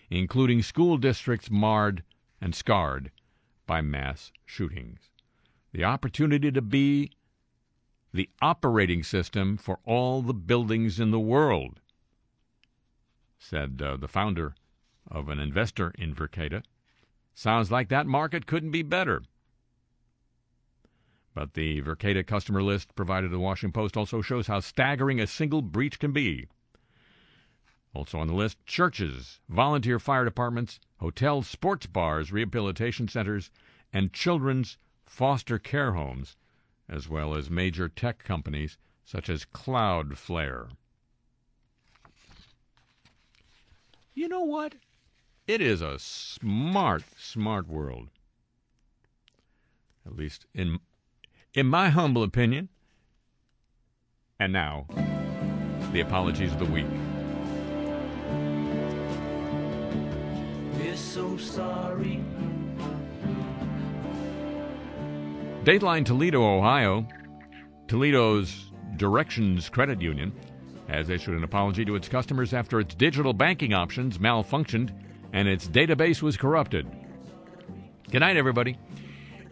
[0.10, 2.04] including school districts marred
[2.42, 3.12] and scarred
[3.68, 5.12] by mass shootings.
[5.74, 7.12] The opportunity to be
[8.14, 11.82] the operating system for all the buildings in the world,
[13.38, 14.56] said uh, the founder
[15.10, 16.64] of an investor in Verkada.
[17.36, 19.22] Sounds like that market couldn't be better.
[21.36, 25.28] But the Verkada customer list provided to the Washington Post also shows how staggering a
[25.28, 26.48] single breach can be.
[27.98, 33.50] Also on the list, churches, volunteer fire departments, hotels, sports bars, rehabilitation centers,
[33.92, 36.38] and children's foster care homes,
[36.88, 40.70] as well as major tech companies such as Cloudflare.
[44.14, 44.76] You know what?
[45.48, 48.10] It is a smart, smart world.
[50.06, 50.82] At least in
[51.56, 52.70] in my humble opinion.
[54.40, 54.86] And now,
[55.92, 56.86] the apologies of the week.
[61.18, 62.24] So sorry.
[65.64, 67.08] Dateline Toledo, Ohio,
[67.88, 70.32] Toledo's Directions Credit Union
[70.88, 74.94] has issued an apology to its customers after its digital banking options malfunctioned
[75.34, 76.88] and its database was corrupted.
[78.12, 78.78] Good night, everybody.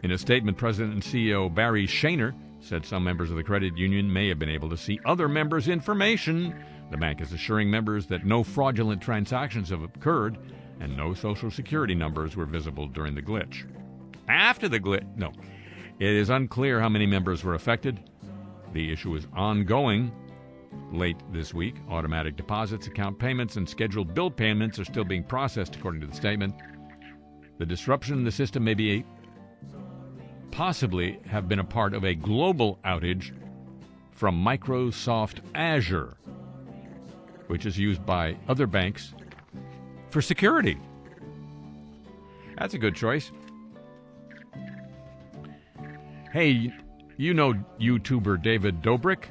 [0.04, 4.12] In a statement, President and CEO Barry Shaner said some members of the credit union
[4.12, 6.56] may have been able to see other members' information.
[6.92, 10.38] The bank is assuring members that no fraudulent transactions have occurred
[10.80, 13.66] and no social security numbers were visible during the glitch.
[14.28, 15.32] After the glitch, no.
[16.00, 18.00] It is unclear how many members were affected.
[18.74, 20.12] The issue is ongoing.
[20.92, 25.76] Late this week, automatic deposits, account payments, and scheduled bill payments are still being processed,
[25.76, 26.54] according to the statement.
[27.58, 29.06] The disruption in the system may be a,
[30.52, 33.32] possibly have been a part of a global outage
[34.12, 36.18] from Microsoft Azure,
[37.48, 39.14] which is used by other banks
[40.16, 40.78] for security.
[42.58, 43.34] That's a good choice.
[46.32, 46.72] Hey,
[47.18, 49.26] you know YouTuber David Dobrik?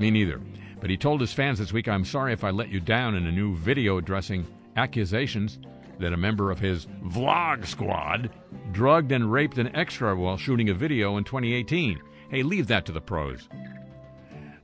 [0.00, 0.40] Me neither.
[0.80, 3.24] But he told his fans this week, I'm sorry if I let you down in
[3.24, 4.44] a new video addressing
[4.74, 5.60] accusations
[6.00, 8.30] that a member of his vlog squad
[8.72, 12.00] drugged and raped an extra while shooting a video in 2018.
[12.30, 13.48] Hey, leave that to the pros.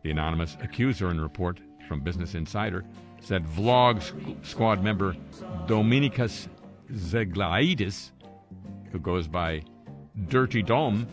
[0.03, 2.85] The anonymous accuser in report from Business Insider
[3.23, 4.03] said vlog
[4.45, 5.17] squad member
[5.67, 6.49] Dominykas
[6.93, 8.11] Zeglaitis,
[8.91, 9.63] who goes by
[10.29, 11.07] Dirty Dom,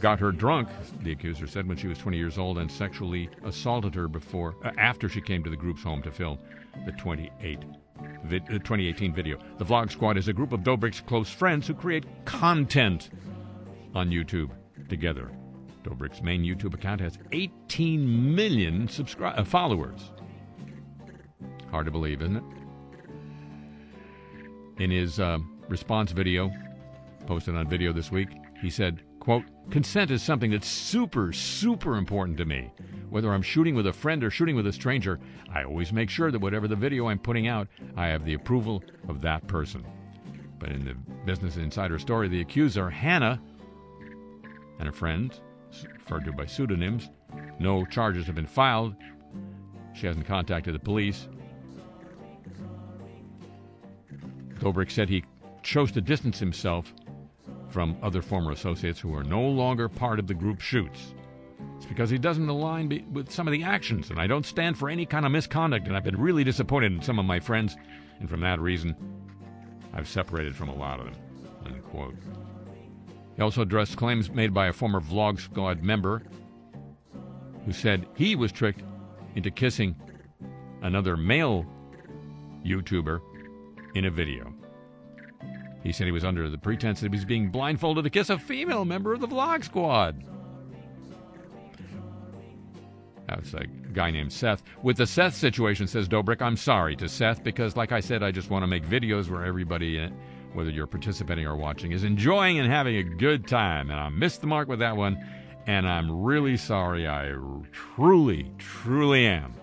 [0.00, 0.68] got her drunk,
[1.02, 4.70] the accuser said, when she was 20 years old and sexually assaulted her before uh,
[4.78, 6.38] after she came to the group's home to film
[6.86, 7.58] the 28
[8.24, 9.38] vid- uh, 2018 video.
[9.58, 13.10] The Vlog Squad is a group of Dobrik's close friends who create content
[13.94, 14.50] on YouTube
[14.88, 15.30] together.
[15.84, 20.10] Dobrik's main YouTube account has 18 million subscri- uh, followers.
[21.72, 22.44] Hard to believe, isn't it?
[24.78, 26.52] In his uh, response video,
[27.26, 28.28] posted on video this week,
[28.60, 32.70] he said, quote, Consent is something that's super, super important to me.
[33.08, 35.18] Whether I'm shooting with a friend or shooting with a stranger,
[35.50, 38.84] I always make sure that whatever the video I'm putting out, I have the approval
[39.08, 39.82] of that person.
[40.58, 40.94] But in the
[41.24, 43.40] Business Insider story, the accuser, Hannah,
[44.78, 45.32] and her friend,
[45.94, 47.08] referred to by pseudonyms,
[47.58, 48.94] no charges have been filed.
[49.94, 51.28] She hasn't contacted the police.
[54.62, 55.24] Dobrik said he
[55.64, 56.94] chose to distance himself
[57.68, 61.14] from other former associates who are no longer part of the group shoots.
[61.76, 64.78] It's because he doesn't align be- with some of the actions, and I don't stand
[64.78, 67.76] for any kind of misconduct, and I've been really disappointed in some of my friends,
[68.20, 68.94] and from that reason,
[69.92, 71.16] I've separated from a lot of them.
[71.66, 72.14] Unquote.
[73.34, 76.22] He also addressed claims made by a former Vlog Squad member
[77.64, 78.84] who said he was tricked
[79.34, 79.96] into kissing
[80.82, 81.66] another male
[82.64, 83.20] YouTuber
[83.94, 84.52] in a video.
[85.82, 88.38] He said he was under the pretense that he was being blindfolded to kiss a
[88.38, 90.24] female member of the Vlog Squad.
[93.26, 94.62] That's a guy named Seth.
[94.82, 98.30] With the Seth situation, says Dobrik, I'm sorry to Seth because, like I said, I
[98.30, 100.10] just want to make videos where everybody, uh,
[100.52, 103.90] whether you're participating or watching, is enjoying and having a good time.
[103.90, 105.18] And I missed the mark with that one,
[105.66, 107.08] and I'm really sorry.
[107.08, 107.32] I
[107.72, 109.54] truly, truly am.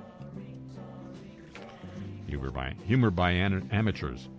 [2.29, 4.29] Humor by, humor by an- amateurs,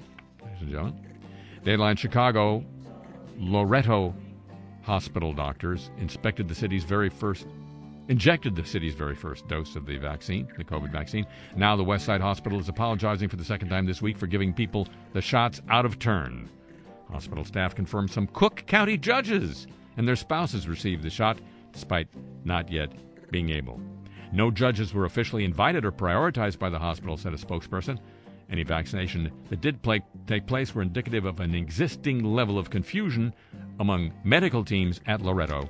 [0.43, 1.07] ladies and gentlemen.
[1.64, 2.64] Dayline Chicago,
[3.36, 4.14] Loretto
[4.82, 7.47] hospital doctors inspected the city's very first,
[8.09, 11.26] injected the city's very first dose of the vaccine, the COVID vaccine.
[11.57, 14.55] Now the West Side Hospital is apologizing for the second time this week for giving
[14.55, 16.49] people the shots out of turn.
[17.11, 19.66] Hospital staff confirmed some Cook County judges
[19.97, 21.41] and their spouses received the shot,
[21.72, 22.07] despite
[22.45, 22.93] not yet
[23.32, 23.80] being able.
[24.33, 27.99] No judges were officially invited or prioritized by the hospital, said a spokesperson.
[28.49, 33.35] Any vaccination that did play, take place were indicative of an existing level of confusion
[33.81, 35.68] among medical teams at Loretto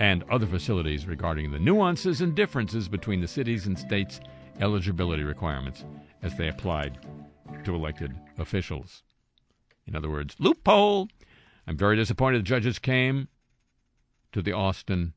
[0.00, 4.20] and other facilities regarding the nuances and differences between the cities and states'
[4.60, 5.84] eligibility requirements
[6.22, 6.98] as they applied
[7.64, 9.02] to elected officials.
[9.86, 11.08] In other words, loophole.
[11.66, 13.28] I'm very disappointed the judges came
[14.32, 15.14] to the Austin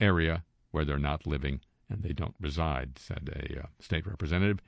[0.00, 4.60] area where they're not living and they don't reside, said a uh, state representative.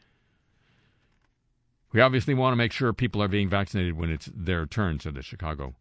[1.92, 5.14] We obviously want to make sure people are being vaccinated when it's their turn, said
[5.14, 5.74] the Chicago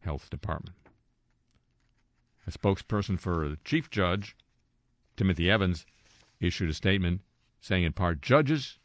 [0.00, 0.76] Health Department.
[2.46, 4.36] A spokesperson for the chief judge,
[5.16, 5.86] Timothy Evans,
[6.38, 7.22] issued a statement
[7.60, 8.78] saying, in part, judges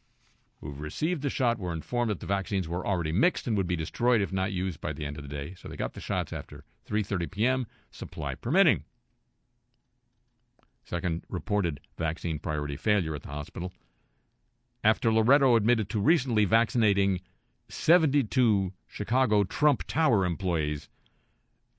[0.61, 3.75] who've received the shot were informed that the vaccines were already mixed and would be
[3.75, 5.53] destroyed if not used by the end of the day.
[5.57, 8.83] So they got the shots after 3:30 p.m., supply permitting.
[10.89, 13.71] Second reported vaccine priority failure at the hospital
[14.83, 17.21] after Loretto admitted to recently vaccinating
[17.67, 20.89] 72 Chicago Trump Tower employees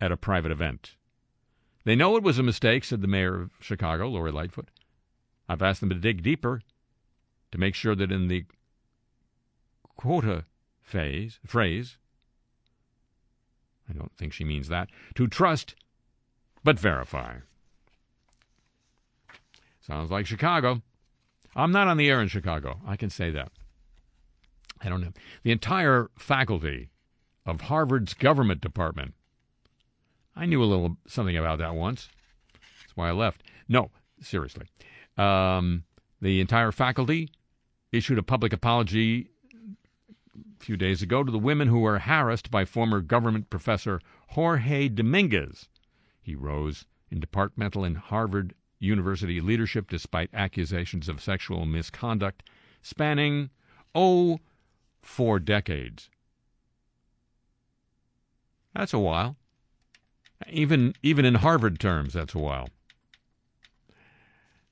[0.00, 0.94] at a private event.
[1.82, 4.68] They know it was a mistake, said the mayor of Chicago, Lori Lightfoot.
[5.48, 6.62] I've asked them to dig deeper
[7.50, 8.44] to make sure that in the
[9.96, 10.44] quota
[10.82, 11.96] phase phrase,
[13.88, 15.74] I don't think she means that, to trust
[16.62, 17.38] but verify.
[19.80, 20.82] Sounds like Chicago.
[21.56, 22.80] I'm not on the air in Chicago.
[22.86, 23.50] I can say that.
[24.80, 25.12] I don't know.
[25.42, 26.90] The entire faculty
[27.44, 29.14] of Harvard's government department.
[30.36, 32.08] I knew a little something about that once.
[32.52, 33.42] That's why I left.
[33.68, 34.66] No, seriously.
[35.18, 35.84] Um,
[36.22, 37.30] the entire faculty
[37.92, 39.30] issued a public apology
[40.60, 44.88] a few days ago to the women who were harassed by former government professor Jorge
[44.88, 45.68] Dominguez.
[46.22, 52.42] He rose in departmental and Harvard University leadership despite accusations of sexual misconduct
[52.82, 53.50] spanning,
[53.94, 54.40] oh,
[55.02, 56.08] four decades.
[58.74, 59.36] That's a while.
[60.48, 62.70] Even, even in Harvard terms, that's a while.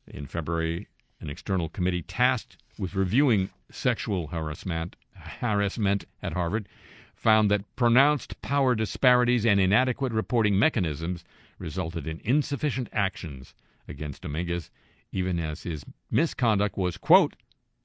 [0.06, 0.88] In February,
[1.20, 6.68] an external committee tasked with reviewing sexual harassment, harassment at Harvard
[7.14, 11.24] found that pronounced power disparities and inadequate reporting mechanisms
[11.58, 13.52] resulted in insufficient actions
[13.88, 14.70] against Dominguez,
[15.12, 17.34] even as his misconduct was, quote,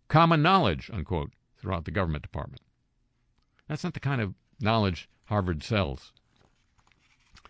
[0.08, 2.62] common knowledge, unquote, throughout the government department.
[3.68, 6.12] That's not the kind of knowledge Harvard sells.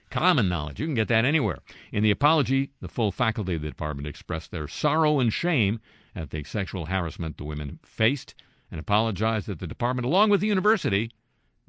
[0.10, 1.60] Common knowledge, you can get that anywhere.
[1.91, 5.80] In the apology, the full faculty of the department expressed their sorrow and shame
[6.16, 8.36] at the sexual harassment the women faced
[8.70, 11.10] and apologized that the department, along with the university,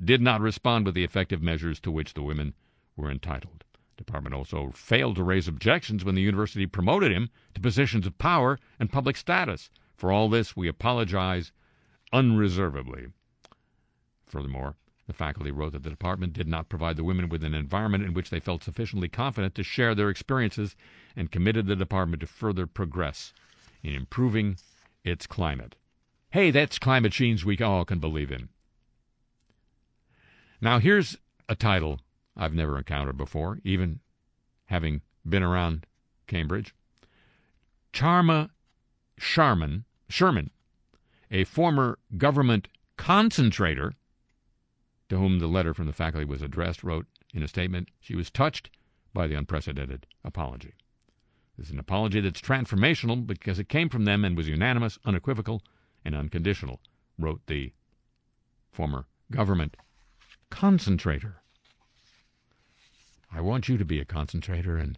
[0.02, 2.54] did not respond with the effective measures to which the women
[2.96, 3.64] were entitled.
[3.96, 8.58] Department also failed to raise objections when the university promoted him to positions of power
[8.78, 9.70] and public status.
[9.96, 11.52] For all this, we apologize
[12.12, 13.08] unreservedly.
[14.26, 14.76] Furthermore,
[15.06, 18.14] the faculty wrote that the department did not provide the women with an environment in
[18.14, 20.74] which they felt sufficiently confident to share their experiences
[21.14, 23.32] and committed the department to further progress
[23.82, 24.56] in improving
[25.04, 25.76] its climate.
[26.30, 28.48] Hey, that's climate change we all can believe in.
[30.60, 31.18] Now, here's
[31.48, 32.00] a title
[32.36, 34.00] I've never encountered before, even
[34.66, 35.86] having been around
[36.26, 36.74] Cambridge.
[37.92, 38.50] Charna
[39.18, 40.50] Sharman, Sherman,
[41.30, 43.92] a former government concentrator
[45.08, 48.30] to whom the letter from the faculty was addressed, wrote in a statement she was
[48.30, 48.70] touched
[49.12, 50.74] by the unprecedented apology.
[51.56, 55.62] This is an apology that's transformational because it came from them and was unanimous, unequivocal,
[56.04, 56.80] and unconditional,
[57.18, 57.72] wrote the
[58.72, 59.76] former government
[60.50, 61.42] concentrator.
[63.36, 64.96] I want you to be a concentrator and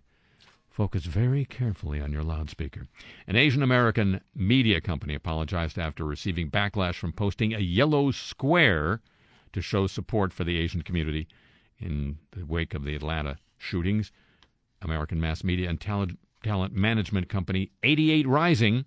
[0.69, 2.87] focus very carefully on your loudspeaker.
[3.27, 9.01] An Asian American media company apologized after receiving backlash from posting a yellow square
[9.55, 11.27] to show support for the Asian community
[11.79, 14.13] in the wake of the Atlanta shootings.
[14.83, 18.85] American mass media and talent, talent management company 88 Rising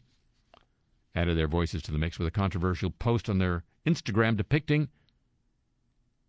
[1.16, 4.90] added their voices to the mix with a controversial post on their Instagram depicting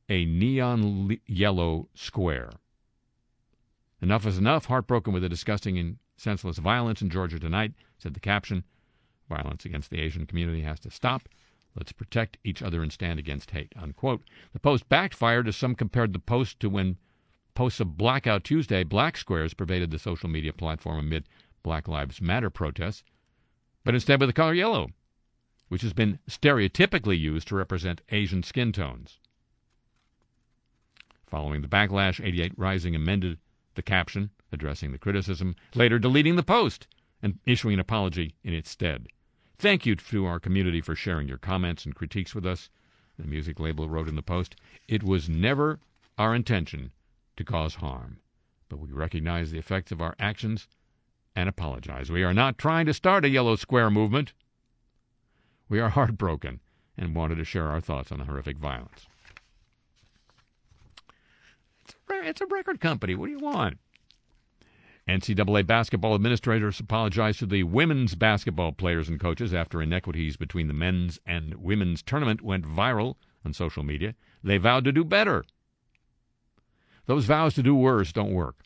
[0.08, 2.50] a neon yellow square.
[4.02, 4.66] Enough is enough.
[4.66, 8.64] Heartbroken with the disgusting and senseless violence in Georgia tonight, said the caption.
[9.28, 11.28] Violence against the Asian community has to stop.
[11.76, 13.72] Let's protect each other and stand against hate.
[13.76, 14.22] Unquote.
[14.52, 16.96] The post backfired as some compared the post to when
[17.54, 21.28] posts of Blackout Tuesday, black squares pervaded the social media platform amid
[21.62, 23.04] Black Lives Matter protests,
[23.84, 24.90] but instead with the color yellow,
[25.68, 29.18] which has been stereotypically used to represent Asian skin tones.
[31.26, 33.38] Following the backlash, 88 Rising amended
[33.74, 36.86] the caption addressing the criticism, later deleting the post
[37.22, 39.06] and issuing an apology in its stead.
[39.58, 42.70] Thank you to our community for sharing your comments and critiques with us.
[43.18, 44.56] The music label wrote in the post,
[44.88, 45.78] It was never
[46.16, 46.92] our intention
[47.36, 48.18] to cause harm,
[48.68, 50.66] but we recognize the effects of our actions
[51.36, 52.10] and apologize.
[52.10, 54.32] We are not trying to start a yellow square movement.
[55.68, 56.60] We are heartbroken
[56.96, 59.06] and wanted to share our thoughts on the horrific violence.
[62.10, 63.14] It's a, record company.
[63.14, 63.78] What do you want?
[65.08, 70.74] NCAA basketball administrators apologized to the women's basketball players and coaches after inequities between the
[70.74, 74.14] men's and women's tournament went viral on social media.
[74.44, 75.44] They vowed to do better.
[77.06, 78.62] Those vows to do worse don't work.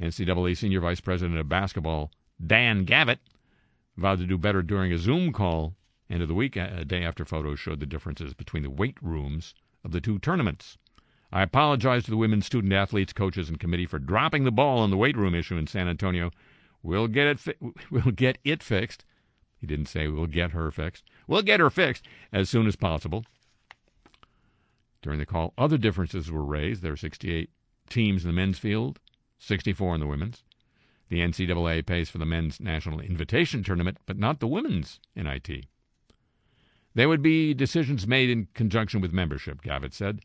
[0.00, 2.10] NCAA Senior Vice President of Basketball
[2.44, 3.20] Dan Gavitt
[3.96, 5.74] vowed to do better during a Zoom call
[6.08, 9.54] end of the week, a day after photos showed the differences between the weight rooms
[9.84, 10.76] of the two tournaments.
[11.32, 14.90] I apologize to the women's student athletes, coaches, and committee for dropping the ball on
[14.90, 16.30] the weight room issue in San Antonio.
[16.82, 17.40] We'll get it.
[17.40, 17.54] Fi-
[17.90, 19.04] we'll get it fixed.
[19.58, 21.04] He didn't say we'll get her fixed.
[21.26, 23.24] We'll get her fixed as soon as possible.
[25.00, 26.82] During the call, other differences were raised.
[26.82, 27.50] There are 68
[27.88, 29.00] teams in the men's field,
[29.38, 30.44] 64 in the women's.
[31.08, 35.66] The NCAA pays for the men's national invitation tournament, but not the women's NIT.
[36.94, 40.20] There would be decisions made in conjunction with membership, Gavitt said.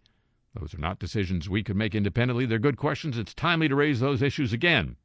[0.59, 2.45] Those are not decisions we could make independently.
[2.45, 3.17] They're good questions.
[3.17, 4.95] It's timely to raise those issues again.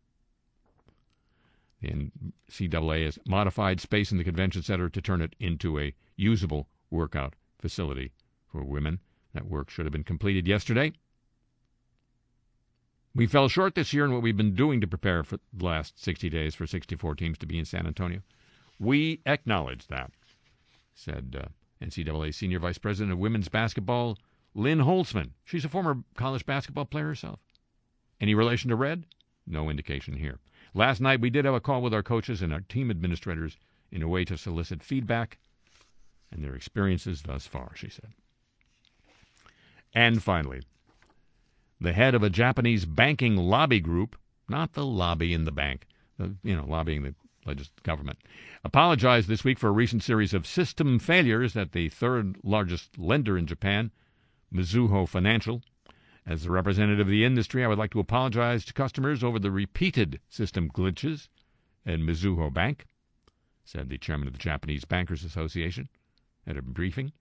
[1.81, 2.11] The
[2.51, 7.35] NCAA has modified space in the convention center to turn it into a usable workout
[7.59, 8.13] facility
[8.47, 9.01] for women.
[9.35, 10.93] That work should have been completed yesterday.
[13.15, 16.03] We fell short this year in what we've been doing to prepare for the last
[16.03, 18.23] 60 days for 64 teams to be in San Antonio.
[18.79, 20.13] We acknowledge that,
[20.95, 24.17] said uh, NCAA Senior Vice President of Women's Basketball,
[24.55, 25.31] Lynn Holtzman.
[25.45, 27.41] She's a former college basketball player herself.
[28.21, 29.05] Any relation to Red?
[29.47, 30.39] No indication here.
[30.75, 33.59] Last night we did have a call with our coaches and our team administrators
[33.91, 35.39] in a way to solicit feedback
[36.31, 38.13] and their experiences thus far, she said.
[39.95, 40.63] And finally,
[41.81, 44.17] the head of a Japanese banking lobby group,
[44.49, 45.87] not the lobby in the bank,
[46.19, 47.15] the, you know, lobbying the
[47.83, 48.19] government,
[48.65, 53.37] apologized this week for a recent series of system failures at the third largest lender
[53.37, 53.91] in Japan,
[54.53, 55.63] Mizuho Financial.
[56.27, 59.51] As the representative of the industry, I would like to apologize to customers over the
[59.51, 61.29] repeated system glitches
[61.85, 62.87] at Mizuho Bank,
[63.65, 65.89] said the chairman of the Japanese Bankers Association
[66.47, 67.13] at a briefing.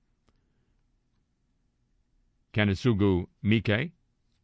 [2.53, 3.91] Kanetsugu Mike,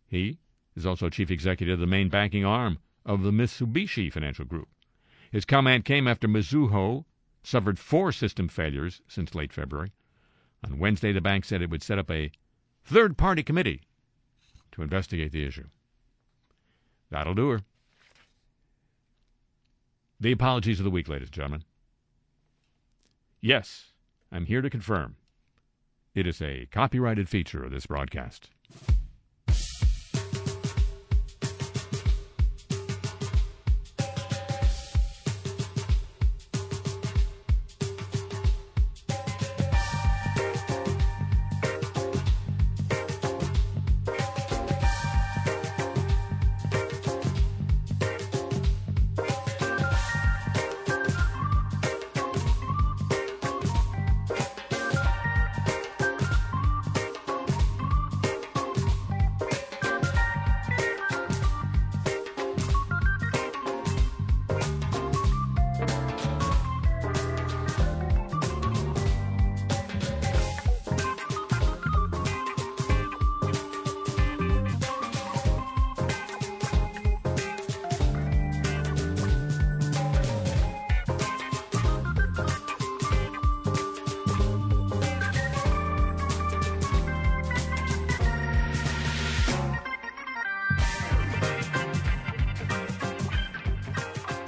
[0.07, 0.39] he
[0.75, 4.69] is also chief executive of the main banking arm of the Mitsubishi Financial Group.
[5.31, 7.05] His comment came after Mizuho
[7.43, 9.91] suffered four system failures since late February.
[10.63, 12.31] On Wednesday, the bank said it would set up a
[12.87, 13.81] third party committee
[14.71, 15.65] to investigate the issue.
[17.11, 17.61] That'll do her.
[20.19, 21.63] The apologies of the week, ladies and gentlemen.
[23.41, 23.87] Yes,
[24.31, 25.17] I'm here to confirm
[26.15, 28.49] it is a copyrighted feature of this broadcast.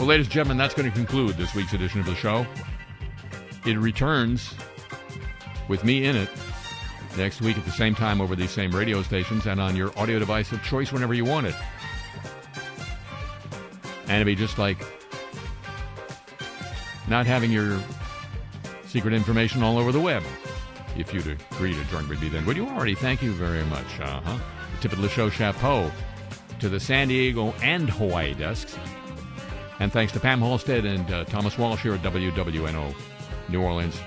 [0.09, 2.43] Ladies and gentlemen, that's going to conclude this week's edition of the show.
[3.63, 4.55] It returns
[5.67, 6.29] with me in it
[7.15, 10.17] next week at the same time over these same radio stations and on your audio
[10.17, 11.53] device of choice whenever you want it.
[14.07, 14.83] And it'd be just like
[17.07, 17.79] not having your
[18.87, 20.23] secret information all over the web.
[20.97, 22.47] If you'd agree to join with me then.
[22.47, 22.95] Would you already?
[22.95, 23.99] Thank you very much.
[23.99, 24.39] Uh-huh.
[24.81, 25.91] Tip of the show, chapeau
[26.59, 28.75] to the San Diego and Hawaii desks.
[29.79, 32.93] And thanks to Pam Halstead and uh, Thomas Walsh here at WWNO
[33.47, 33.99] New Orleans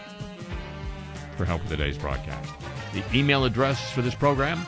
[1.37, 2.53] for help with today's broadcast.
[2.93, 4.67] The email address for this program,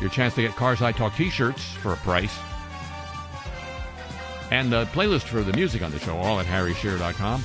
[0.00, 2.38] your chance to get Cars I Talk t-shirts for a price,
[4.50, 7.42] and the playlist for the music on the show, all at harryshearer.com.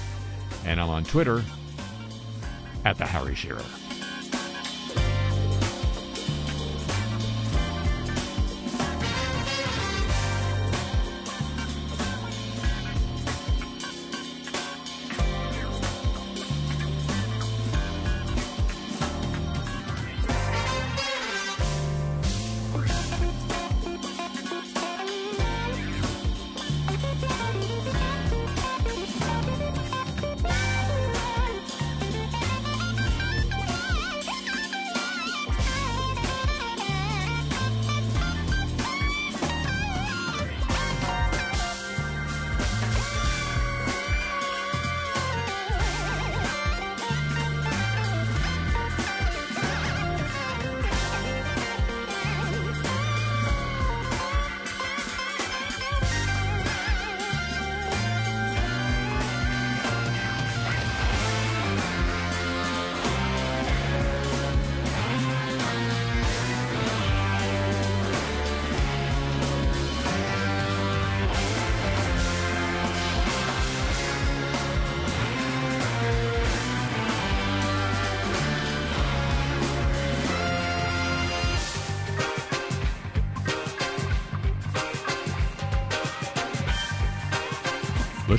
[0.65, 1.43] And I'm on Twitter
[2.85, 3.63] at the Harry Shearer.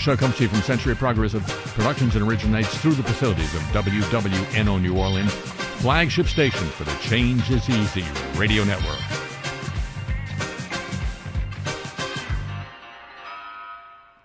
[0.00, 4.80] Show comes to you from Century Progressive Productions and originates through the facilities of WWNO
[4.80, 8.04] New Orleans, flagship station for the Change is Easy
[8.38, 8.98] radio network.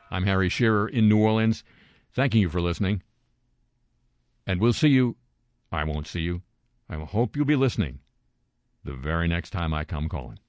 [0.10, 1.66] I'm Harry Shearer in New Orleans,
[2.14, 3.04] thanking you for listening.
[4.48, 5.18] And we'll see you,
[5.74, 6.42] I won't see you,
[6.90, 8.00] I hope you'll be listening
[8.86, 10.40] the very next time I come calling.